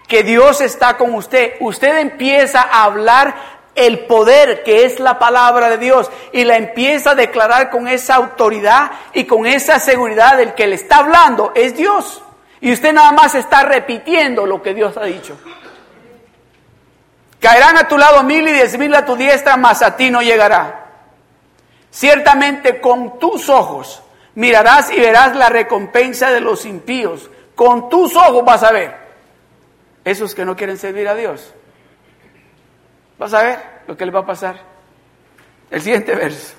[0.08, 1.56] que Dios está con usted.
[1.60, 7.12] Usted empieza a hablar el poder que es la palabra de Dios y la empieza
[7.12, 11.76] a declarar con esa autoridad y con esa seguridad del que le está hablando es
[11.76, 12.22] Dios.
[12.62, 15.38] Y usted nada más está repitiendo lo que Dios ha dicho.
[17.40, 20.22] Caerán a tu lado mil y diez mil a tu diestra, mas a ti no
[20.22, 20.88] llegará.
[21.90, 24.04] Ciertamente con tus ojos
[24.36, 27.30] mirarás y verás la recompensa de los impíos.
[27.56, 28.96] Con tus ojos vas a ver.
[30.04, 31.54] Esos que no quieren servir a Dios.
[33.18, 34.60] Vas a ver lo que les va a pasar.
[35.72, 36.56] El siguiente verso.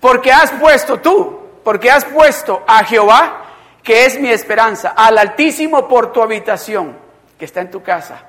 [0.00, 3.44] Porque has puesto tú, porque has puesto a Jehová,
[3.82, 6.96] que es mi esperanza, al Altísimo por tu habitación,
[7.38, 8.28] que está en tu casa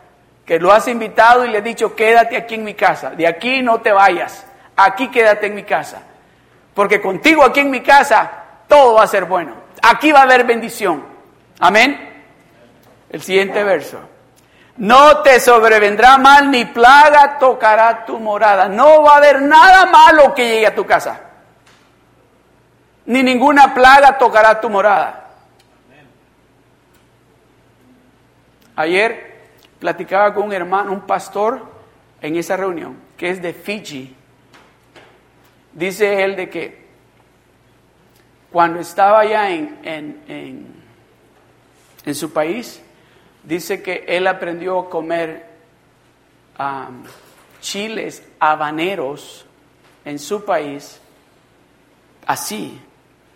[0.49, 3.61] que lo has invitado y le has dicho, quédate aquí en mi casa, de aquí
[3.61, 6.01] no te vayas, aquí quédate en mi casa,
[6.73, 8.31] porque contigo aquí en mi casa
[8.67, 11.05] todo va a ser bueno, aquí va a haber bendición.
[11.59, 12.23] Amén.
[13.11, 13.99] El siguiente verso.
[14.77, 18.67] No te sobrevendrá mal ni plaga tocará tu morada.
[18.67, 21.19] No va a haber nada malo que llegue a tu casa.
[23.05, 25.27] Ni ninguna plaga tocará tu morada.
[28.75, 29.28] Ayer
[29.79, 31.79] platicaba con un hermano, un pastor,
[32.21, 34.15] en esa reunión, que es de Fiji.
[35.73, 36.89] Dice él de que
[38.51, 40.65] cuando estaba allá en, en,
[42.03, 42.81] en, su país,
[43.43, 45.47] dice que él aprendió a comer
[47.61, 49.45] chiles habaneros
[50.03, 50.99] en su país,
[52.25, 52.81] así,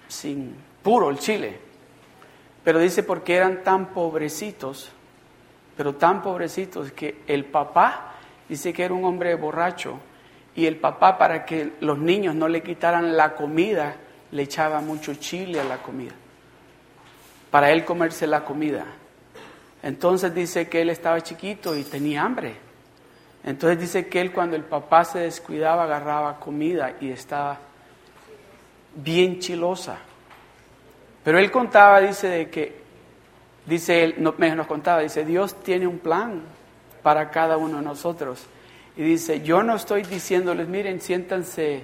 [0.08, 1.60] sin puro el chile.
[2.64, 4.92] Pero dice porque eran tan pobrecitos
[5.76, 8.14] pero tan pobrecitos que el papá
[8.48, 10.00] dice que era un hombre borracho
[10.56, 13.96] y el papá para que los niños no le quitaran la comida
[14.32, 16.14] le echaba mucho chile a la comida
[17.54, 18.84] para él comerse la comida.
[19.84, 22.56] Entonces dice que él estaba chiquito y tenía hambre.
[23.44, 27.60] Entonces dice que él cuando el papá se descuidaba agarraba comida y estaba
[28.96, 30.00] bien chilosa.
[31.24, 32.83] Pero él contaba, dice, de que
[33.66, 36.42] Dice él, nos contaba, dice, Dios tiene un plan
[37.02, 38.46] para cada uno de nosotros.
[38.98, 41.84] Y dice, yo no estoy diciéndoles, miren, siéntanse,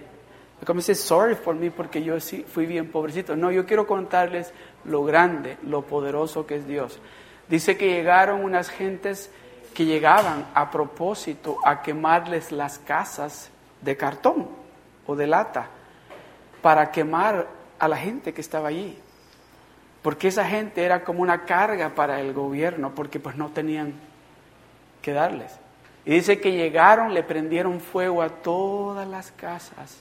[0.66, 3.36] como dice, sorry por mí porque yo sí fui bien pobrecito.
[3.36, 4.52] No, yo quiero contarles
[4.84, 7.00] lo grande, lo poderoso que es Dios.
[7.48, 9.32] Dice que llegaron unas gentes
[9.74, 13.50] que llegaban a propósito a quemarles las casas
[13.82, 14.48] de cartón
[15.08, 15.70] o de lata
[16.62, 17.48] para quemar
[17.80, 18.98] a la gente que estaba allí
[20.02, 23.94] porque esa gente era como una carga para el gobierno, porque pues no tenían
[25.02, 25.60] que darles.
[26.06, 30.00] Y dice que llegaron, le prendieron fuego a todas las casas.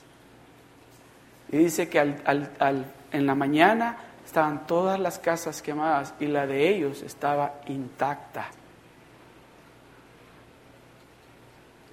[1.51, 7.01] Y dice que en la mañana estaban todas las casas quemadas y la de ellos
[7.01, 8.47] estaba intacta.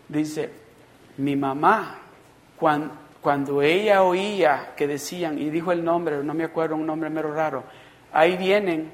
[0.09, 0.52] Dice,
[1.16, 1.98] mi mamá,
[2.57, 7.11] cuando, cuando ella oía que decían, y dijo el nombre, no me acuerdo, un nombre
[7.11, 7.64] mero raro,
[8.17, 8.91] Ahí vienen,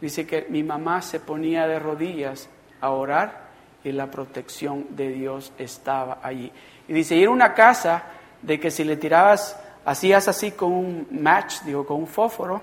[0.00, 2.48] dice que mi mamá se ponía de rodillas
[2.80, 3.48] a orar
[3.84, 6.50] y la protección de Dios estaba allí.
[6.88, 8.04] Y dice, era una casa
[8.40, 12.62] de que si le tirabas, hacías así con un match, digo, con un fósforo,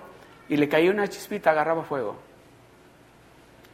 [0.50, 2.16] y le caía una chispita, agarraba fuego.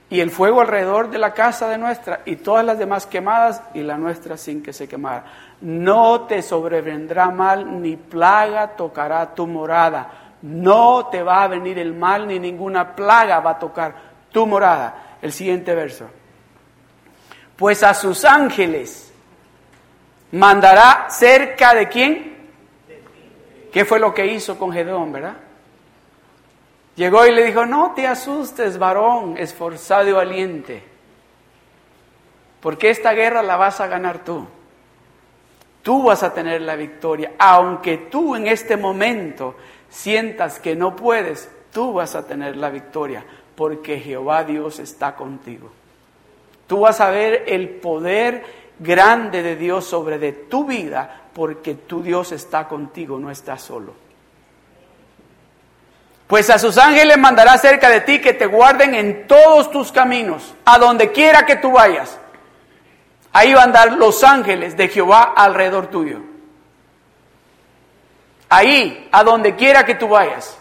[0.10, 3.80] Y el fuego alrededor de la casa de nuestra y todas las demás quemadas y
[3.82, 5.24] la nuestra sin que se quemara.
[5.62, 11.94] No te sobrevendrá mal ni plaga tocará tu morada no te va a venir el
[11.94, 13.96] mal ni ninguna plaga va a tocar
[14.32, 15.18] tu morada.
[15.22, 16.10] El siguiente verso.
[17.56, 19.12] Pues a sus ángeles
[20.32, 22.38] mandará cerca de quién?
[23.72, 25.36] ¿Qué fue lo que hizo con Gedeón, verdad?
[26.96, 30.84] Llegó y le dijo, no te asustes, varón, esforzado y valiente,
[32.60, 34.46] porque esta guerra la vas a ganar tú.
[35.82, 39.56] Tú vas a tener la victoria, aunque tú en este momento
[39.90, 43.24] sientas que no puedes, tú vas a tener la victoria
[43.56, 45.70] porque Jehová Dios está contigo.
[46.68, 48.44] Tú vas a ver el poder
[48.78, 53.94] grande de Dios sobre de tu vida porque tu Dios está contigo, no está solo.
[56.28, 60.54] Pues a sus ángeles mandará cerca de ti que te guarden en todos tus caminos,
[60.64, 62.20] a donde quiera que tú vayas.
[63.32, 66.20] Ahí van a andar los ángeles de Jehová alrededor tuyo.
[68.50, 70.58] Ahí, a donde quiera que tú vayas.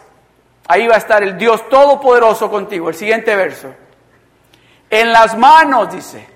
[0.67, 2.89] Ahí va a estar el Dios Todopoderoso contigo.
[2.89, 3.73] El siguiente verso.
[4.89, 6.27] En las manos, dice,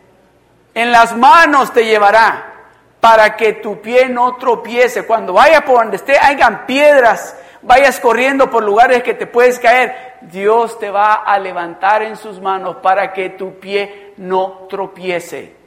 [0.74, 2.54] en las manos te llevará
[3.00, 5.06] para que tu pie no tropiece.
[5.06, 10.16] Cuando vaya por donde esté, hayan piedras, vayas corriendo por lugares que te puedes caer,
[10.22, 15.63] Dios te va a levantar en sus manos para que tu pie no tropiece.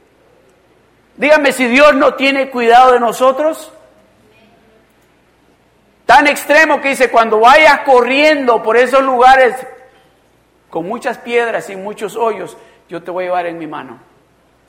[1.17, 3.71] Dígame si Dios no tiene cuidado de nosotros.
[6.05, 9.55] Tan extremo que dice, cuando vayas corriendo por esos lugares
[10.69, 12.55] con muchas piedras y muchos hoyos,
[12.87, 13.99] yo te voy a llevar en mi mano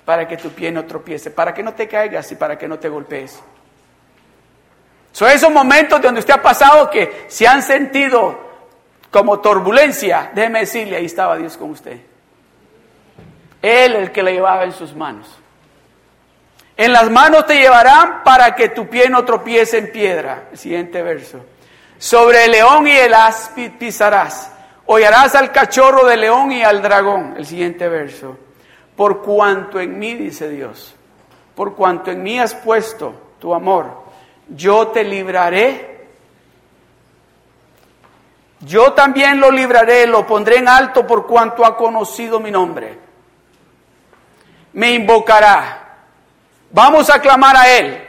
[0.04, 2.78] para que tu pie no tropiece, para que no te caigas y para que no
[2.78, 3.40] te golpees.
[5.12, 8.48] Son esos momentos donde usted ha pasado que se han sentido
[9.10, 12.00] como turbulencia, déjeme decirle, ahí estaba Dios con usted.
[13.62, 15.37] Él el que le llevaba en sus manos.
[16.78, 20.44] En las manos te llevarán para que tu pie no tropiece en piedra.
[20.52, 21.40] El siguiente verso.
[21.98, 24.52] Sobre el león y el áspid pisarás.
[24.86, 27.34] Hollarás al cachorro del león y al dragón.
[27.36, 28.38] El siguiente verso.
[28.94, 30.94] Por cuanto en mí, dice Dios,
[31.56, 34.04] por cuanto en mí has puesto tu amor,
[34.48, 36.06] yo te libraré.
[38.60, 42.98] Yo también lo libraré, lo pondré en alto por cuanto ha conocido mi nombre.
[44.74, 45.87] Me invocará
[46.70, 48.04] Vamos a clamar a Él.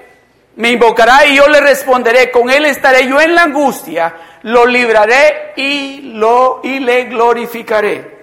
[0.56, 2.32] Me invocará y yo le responderé.
[2.32, 4.16] Con Él estaré yo en la angustia.
[4.44, 8.20] Lo libraré y, lo, y le glorificaré.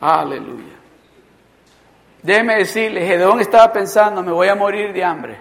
[0.00, 0.74] Aleluya.
[2.22, 5.36] Déjeme decirle, Gedeón estaba pensando, me voy a morir de hambre.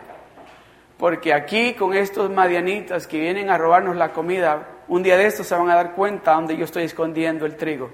[0.98, 5.48] Porque aquí con estos madianitas que vienen a robarnos la comida, un día de estos
[5.48, 7.90] se van a dar cuenta donde yo estoy escondiendo el trigo.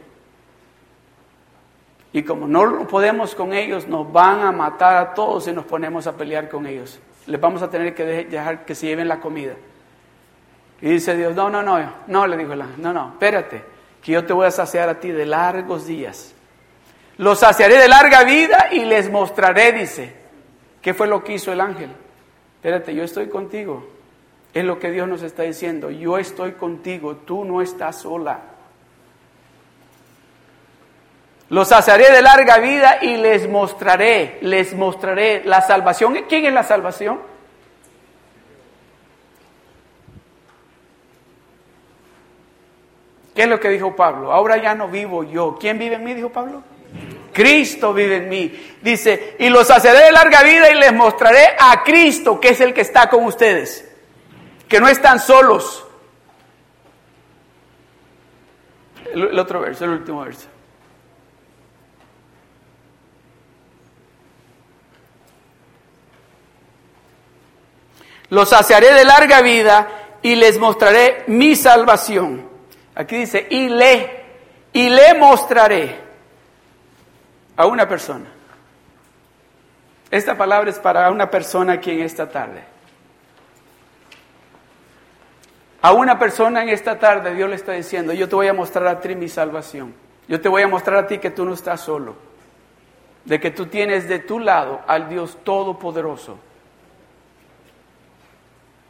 [2.14, 6.08] Y como no podemos con ellos, nos van a matar a todos si nos ponemos
[6.08, 7.00] a pelear con ellos.
[7.26, 9.54] Les vamos a tener que dejar que se lleven la comida.
[10.82, 13.64] Y dice Dios, no, no, no, no, le dijo la, no, no, espérate,
[14.02, 16.34] que yo te voy a saciar a ti de largos días.
[17.18, 20.14] Los saciaré de larga vida y les mostraré, dice,
[20.82, 21.92] qué fue lo que hizo el ángel.
[22.56, 23.88] Espérate, yo estoy contigo.
[24.54, 25.92] Es lo que Dios nos está diciendo.
[25.92, 28.40] Yo estoy contigo, tú no estás sola.
[31.52, 36.18] Los saciaré de larga vida y les mostraré, les mostraré la salvación.
[36.30, 37.20] ¿Quién es la salvación?
[43.36, 44.32] ¿Qué es lo que dijo Pablo?
[44.32, 45.58] Ahora ya no vivo yo.
[45.60, 46.14] ¿Quién vive en mí?
[46.14, 46.64] Dijo Pablo.
[47.34, 48.78] Cristo vive en mí.
[48.82, 52.74] Dice, y los saciaré de larga vida y les mostraré a Cristo, que es el
[52.74, 53.94] que está con ustedes.
[54.70, 55.86] Que no están solos.
[59.14, 60.48] el otro verso, el último verso.
[68.32, 69.90] Los saciaré de larga vida
[70.22, 72.48] y les mostraré mi salvación.
[72.96, 74.24] Aquí dice, y le,
[74.72, 76.00] y le mostraré
[77.58, 78.32] a una persona.
[80.10, 82.64] Esta palabra es para una persona aquí en esta tarde.
[85.82, 88.88] A una persona en esta tarde Dios le está diciendo, yo te voy a mostrar
[88.88, 89.94] a ti mi salvación.
[90.30, 92.16] Yo te voy a mostrar a ti que tú no estás solo.
[93.26, 96.40] De que tú tienes de tu lado al Dios Todopoderoso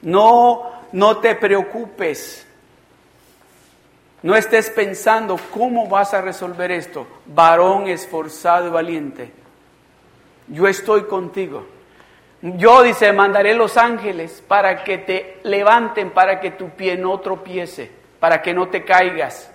[0.01, 2.47] no, no te preocupes.
[4.23, 7.07] No estés pensando cómo vas a resolver esto.
[7.25, 9.31] Varón esforzado y valiente.
[10.47, 11.65] Yo estoy contigo.
[12.41, 17.91] Yo, dice, mandaré los ángeles para que te levanten, para que tu pie no tropiece,
[18.19, 19.51] para que no te caigas.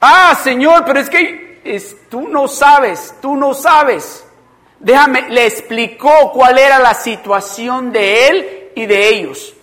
[0.00, 4.27] Ah, Señor, pero es que es, tú no sabes, tú no sabes.
[4.80, 9.54] Déjame, le explicó cuál era la situación de él y de ellos.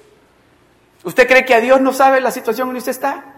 [1.04, 3.36] ¿Usted cree que a Dios no sabe la situación en que usted está?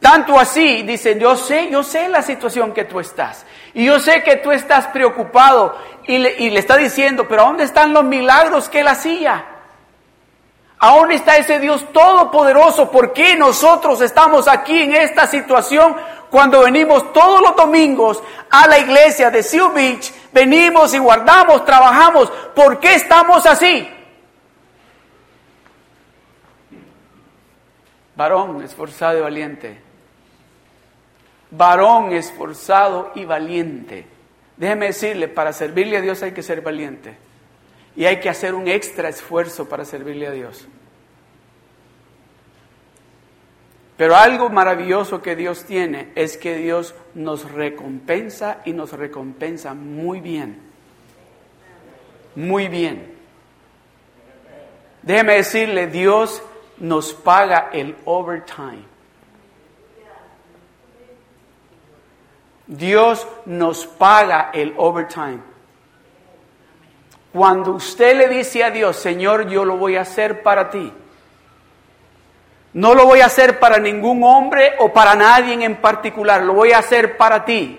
[0.00, 3.44] Tanto así, dice, yo sé, yo sé la situación que tú estás.
[3.74, 5.76] Y yo sé que tú estás preocupado.
[6.06, 9.44] Y le, está diciendo, pero ¿dónde están los milagros que él hacía?
[10.78, 12.90] ¿A dónde está ese Dios todopoderoso?
[12.90, 15.94] ¿Por qué nosotros estamos aquí en esta situación
[16.30, 22.30] cuando venimos todos los domingos a la iglesia de Seal Beach venimos y guardamos, trabajamos.
[22.54, 23.88] ¿Por qué estamos así?
[28.16, 29.80] Varón esforzado y valiente.
[31.50, 34.06] Varón esforzado y valiente.
[34.56, 37.16] Déjeme decirle, para servirle a Dios hay que ser valiente.
[37.96, 40.68] Y hay que hacer un extra esfuerzo para servirle a Dios.
[44.00, 50.20] Pero algo maravilloso que Dios tiene es que Dios nos recompensa y nos recompensa muy
[50.20, 50.58] bien.
[52.34, 53.14] Muy bien.
[55.02, 56.42] Déjeme decirle, Dios
[56.78, 58.84] nos paga el overtime.
[62.68, 65.40] Dios nos paga el overtime.
[67.34, 70.90] Cuando usted le dice a Dios, Señor, yo lo voy a hacer para ti,
[72.72, 76.72] no lo voy a hacer para ningún hombre o para nadie en particular, lo voy
[76.72, 77.78] a hacer para ti.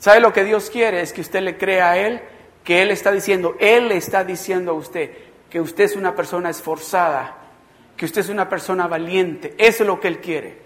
[0.00, 1.02] ¿Sabe lo que Dios quiere?
[1.02, 2.22] Es que usted le crea a Él,
[2.64, 5.10] que Él está diciendo, Él le está diciendo a usted
[5.50, 7.36] que usted es una persona esforzada,
[7.96, 9.54] que usted es una persona valiente.
[9.58, 10.58] Eso es lo que Él quiere.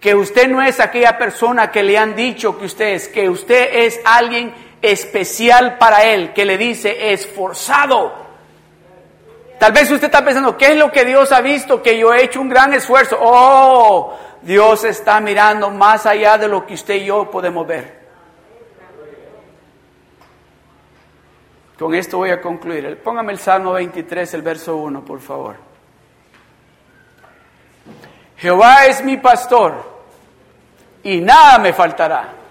[0.00, 3.68] Que usted no es aquella persona que le han dicho que usted es, que usted
[3.72, 4.52] es alguien
[4.82, 8.12] especial para Él, que le dice esforzado.
[9.58, 11.80] Tal vez usted está pensando, ¿qué es lo que Dios ha visto?
[11.80, 13.16] Que yo he hecho un gran esfuerzo.
[13.20, 18.02] Oh, Dios está mirando más allá de lo que usted y yo podemos ver.
[21.78, 23.00] Con esto voy a concluir.
[23.02, 25.56] Póngame el Salmo 23, el verso 1, por favor.
[28.36, 29.74] Jehová es mi pastor
[31.04, 32.41] y nada me faltará.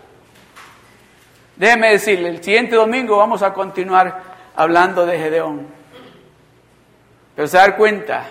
[1.62, 4.24] Déjeme decirle, el siguiente domingo vamos a continuar
[4.56, 5.68] hablando de Gedeón.
[7.36, 8.26] Pero se da cuenta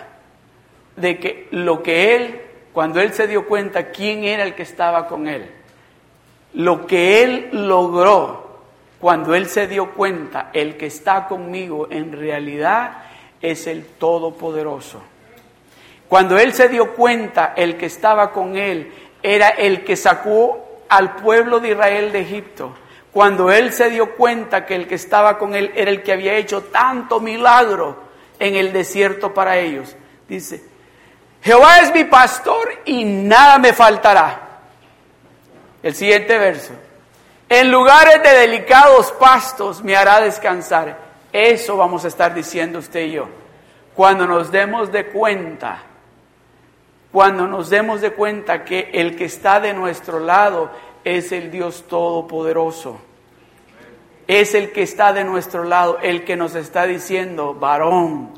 [0.97, 2.41] de que lo que él,
[2.73, 5.49] cuando él se dio cuenta quién era el que estaba con él,
[6.55, 8.63] lo que él logró,
[8.99, 12.97] cuando él se dio cuenta, el que está conmigo en realidad
[13.41, 15.01] es el Todopoderoso.
[16.09, 18.91] Cuando él se dio cuenta, el que estaba con él
[19.23, 22.75] era el que sacó al pueblo de Israel de Egipto
[23.13, 26.35] cuando él se dio cuenta que el que estaba con él era el que había
[26.35, 28.03] hecho tanto milagro
[28.39, 29.95] en el desierto para ellos.
[30.27, 30.63] Dice,
[31.41, 34.47] Jehová es mi pastor y nada me faltará.
[35.83, 36.73] El siguiente verso.
[37.49, 40.97] En lugares de delicados pastos me hará descansar.
[41.33, 43.27] Eso vamos a estar diciendo usted y yo.
[43.93, 45.83] Cuando nos demos de cuenta,
[47.11, 50.71] cuando nos demos de cuenta que el que está de nuestro lado
[51.03, 52.99] es el Dios Todopoderoso.
[54.27, 58.31] Es el que está de nuestro lado, el que nos está diciendo, varón,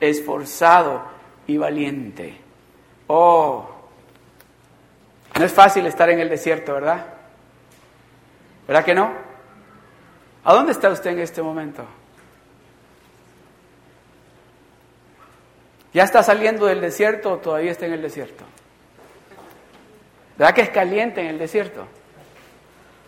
[0.00, 1.02] esforzado
[1.46, 2.38] y valiente.
[3.06, 3.66] Oh,
[5.38, 7.06] no es fácil estar en el desierto, ¿verdad?
[8.66, 9.12] ¿Verdad que no?
[10.44, 11.84] ¿A dónde está usted en este momento?
[15.92, 18.44] ¿Ya está saliendo del desierto o todavía está en el desierto?
[20.36, 21.86] ¿Verdad que es caliente en el desierto?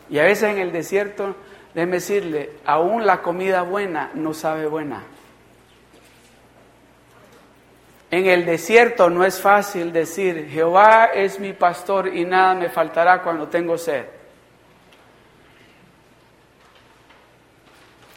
[0.09, 1.35] Y a veces en el desierto,
[1.75, 5.03] déjeme decirle, aún la comida buena no sabe buena.
[8.11, 13.23] En el desierto no es fácil decir, Jehová es mi pastor y nada me faltará
[13.23, 14.07] cuando tengo sed.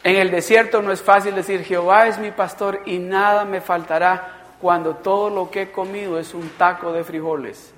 [0.02, 4.54] En el desierto no es fácil decir, Jehová es mi pastor y nada me faltará
[4.60, 7.74] cuando todo lo que he comido es un taco de frijoles.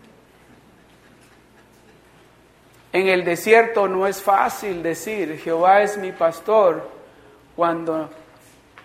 [2.93, 6.91] En el desierto no es fácil decir, Jehová es mi pastor,
[7.57, 8.11] cuando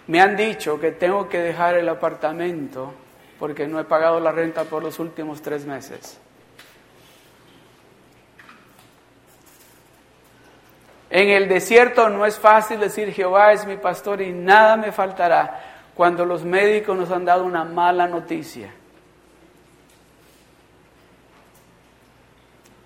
[0.08, 2.93] me han dicho que tengo que dejar el apartamento
[3.39, 6.20] porque no he pagado la renta por los últimos tres meses.
[11.10, 15.62] En el desierto no es fácil decir Jehová es mi pastor y nada me faltará
[15.95, 18.72] cuando los médicos nos han dado una mala noticia.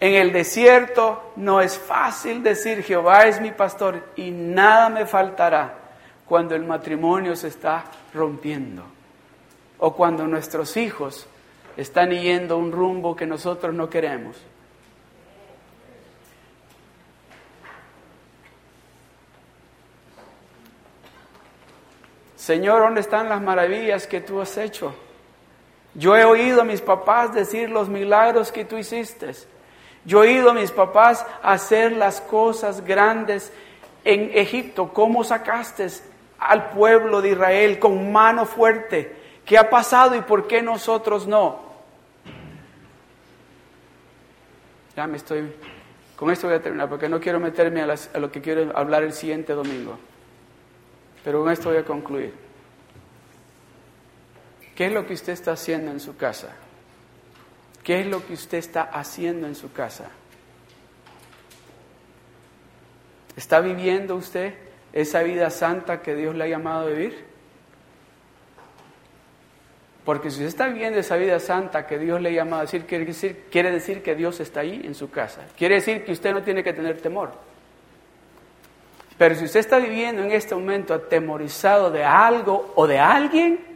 [0.01, 5.75] En el desierto no es fácil decir Jehová es mi pastor y nada me faltará
[6.25, 8.83] cuando el matrimonio se está rompiendo
[9.77, 11.27] o cuando nuestros hijos
[11.77, 14.37] están yendo un rumbo que nosotros no queremos.
[22.35, 24.95] Señor, ¿dónde están las maravillas que tú has hecho?
[25.93, 29.50] Yo he oído a mis papás decir los milagros que tú hiciste.
[30.05, 33.51] Yo he ido a mis papás hacer las cosas grandes
[34.03, 34.91] en Egipto.
[34.93, 35.87] ¿Cómo sacaste
[36.39, 39.15] al pueblo de Israel con mano fuerte?
[39.45, 41.71] ¿Qué ha pasado y por qué nosotros no?
[44.95, 45.53] Ya me estoy,
[46.15, 49.03] con esto voy a terminar, porque no quiero meterme a, a lo que quiero hablar
[49.03, 49.97] el siguiente domingo.
[51.23, 52.33] Pero con esto voy a concluir.
[54.75, 56.55] ¿Qué es lo que usted está haciendo en su casa?
[57.83, 60.09] ¿Qué es lo que usted está haciendo en su casa?
[63.35, 64.53] ¿Está viviendo usted
[64.93, 67.25] esa vida santa que Dios le ha llamado a vivir?
[70.03, 72.85] Porque si usted está viviendo esa vida santa que Dios le ha llamado a decir,
[72.85, 75.41] quiere decir, quiere decir que Dios está ahí en su casa.
[75.55, 77.31] Quiere decir que usted no tiene que tener temor.
[79.17, 83.70] Pero si usted está viviendo en este momento atemorizado de algo o de alguien,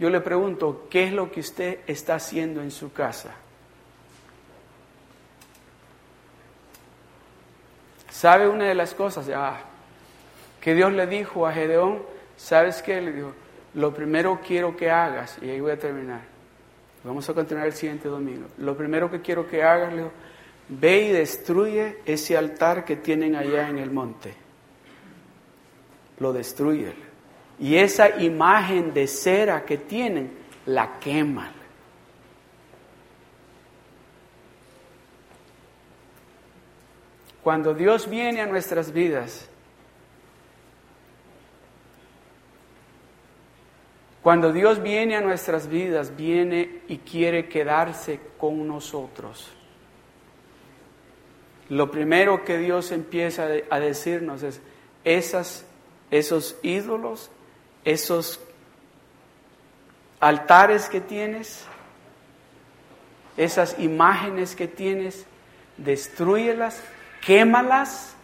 [0.00, 3.34] yo le pregunto, ¿qué es lo que usted está haciendo en su casa?
[8.08, 9.60] ¿Sabe una de las cosas ah,
[10.58, 12.02] que Dios le dijo a Gedeón?
[12.38, 13.02] ¿Sabes qué?
[13.02, 13.34] Le dijo,
[13.74, 16.22] lo primero quiero que hagas, y ahí voy a terminar,
[17.04, 20.12] vamos a continuar el siguiente domingo, lo primero que quiero que hagas, le dijo,
[20.70, 24.34] ve y destruye ese altar que tienen allá en el monte.
[26.18, 27.09] Lo destruye.
[27.60, 30.32] Y esa imagen de cera que tienen,
[30.66, 31.52] la queman.
[37.42, 39.48] Cuando Dios viene a nuestras vidas,
[44.22, 49.50] cuando Dios viene a nuestras vidas, viene y quiere quedarse con nosotros.
[51.70, 54.60] Lo primero que Dios empieza a decirnos es,
[55.04, 55.64] esas,
[56.10, 57.30] esos ídolos,
[57.84, 58.40] esos
[60.20, 61.64] altares que tienes,
[63.36, 65.26] esas imágenes que tienes,
[65.76, 66.82] destruyelas
[67.20, 68.14] quémalas,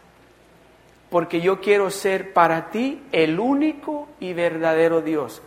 [1.10, 5.40] porque yo quiero ser para ti el único y verdadero Dios.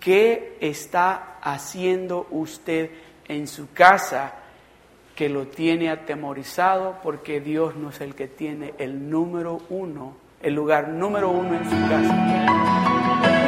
[0.00, 2.90] ¿Qué está haciendo usted
[3.28, 4.34] en su casa
[5.14, 6.98] que lo tiene atemorizado?
[7.02, 11.64] Porque Dios no es el que tiene el número uno, el lugar número uno en
[11.64, 13.39] su casa.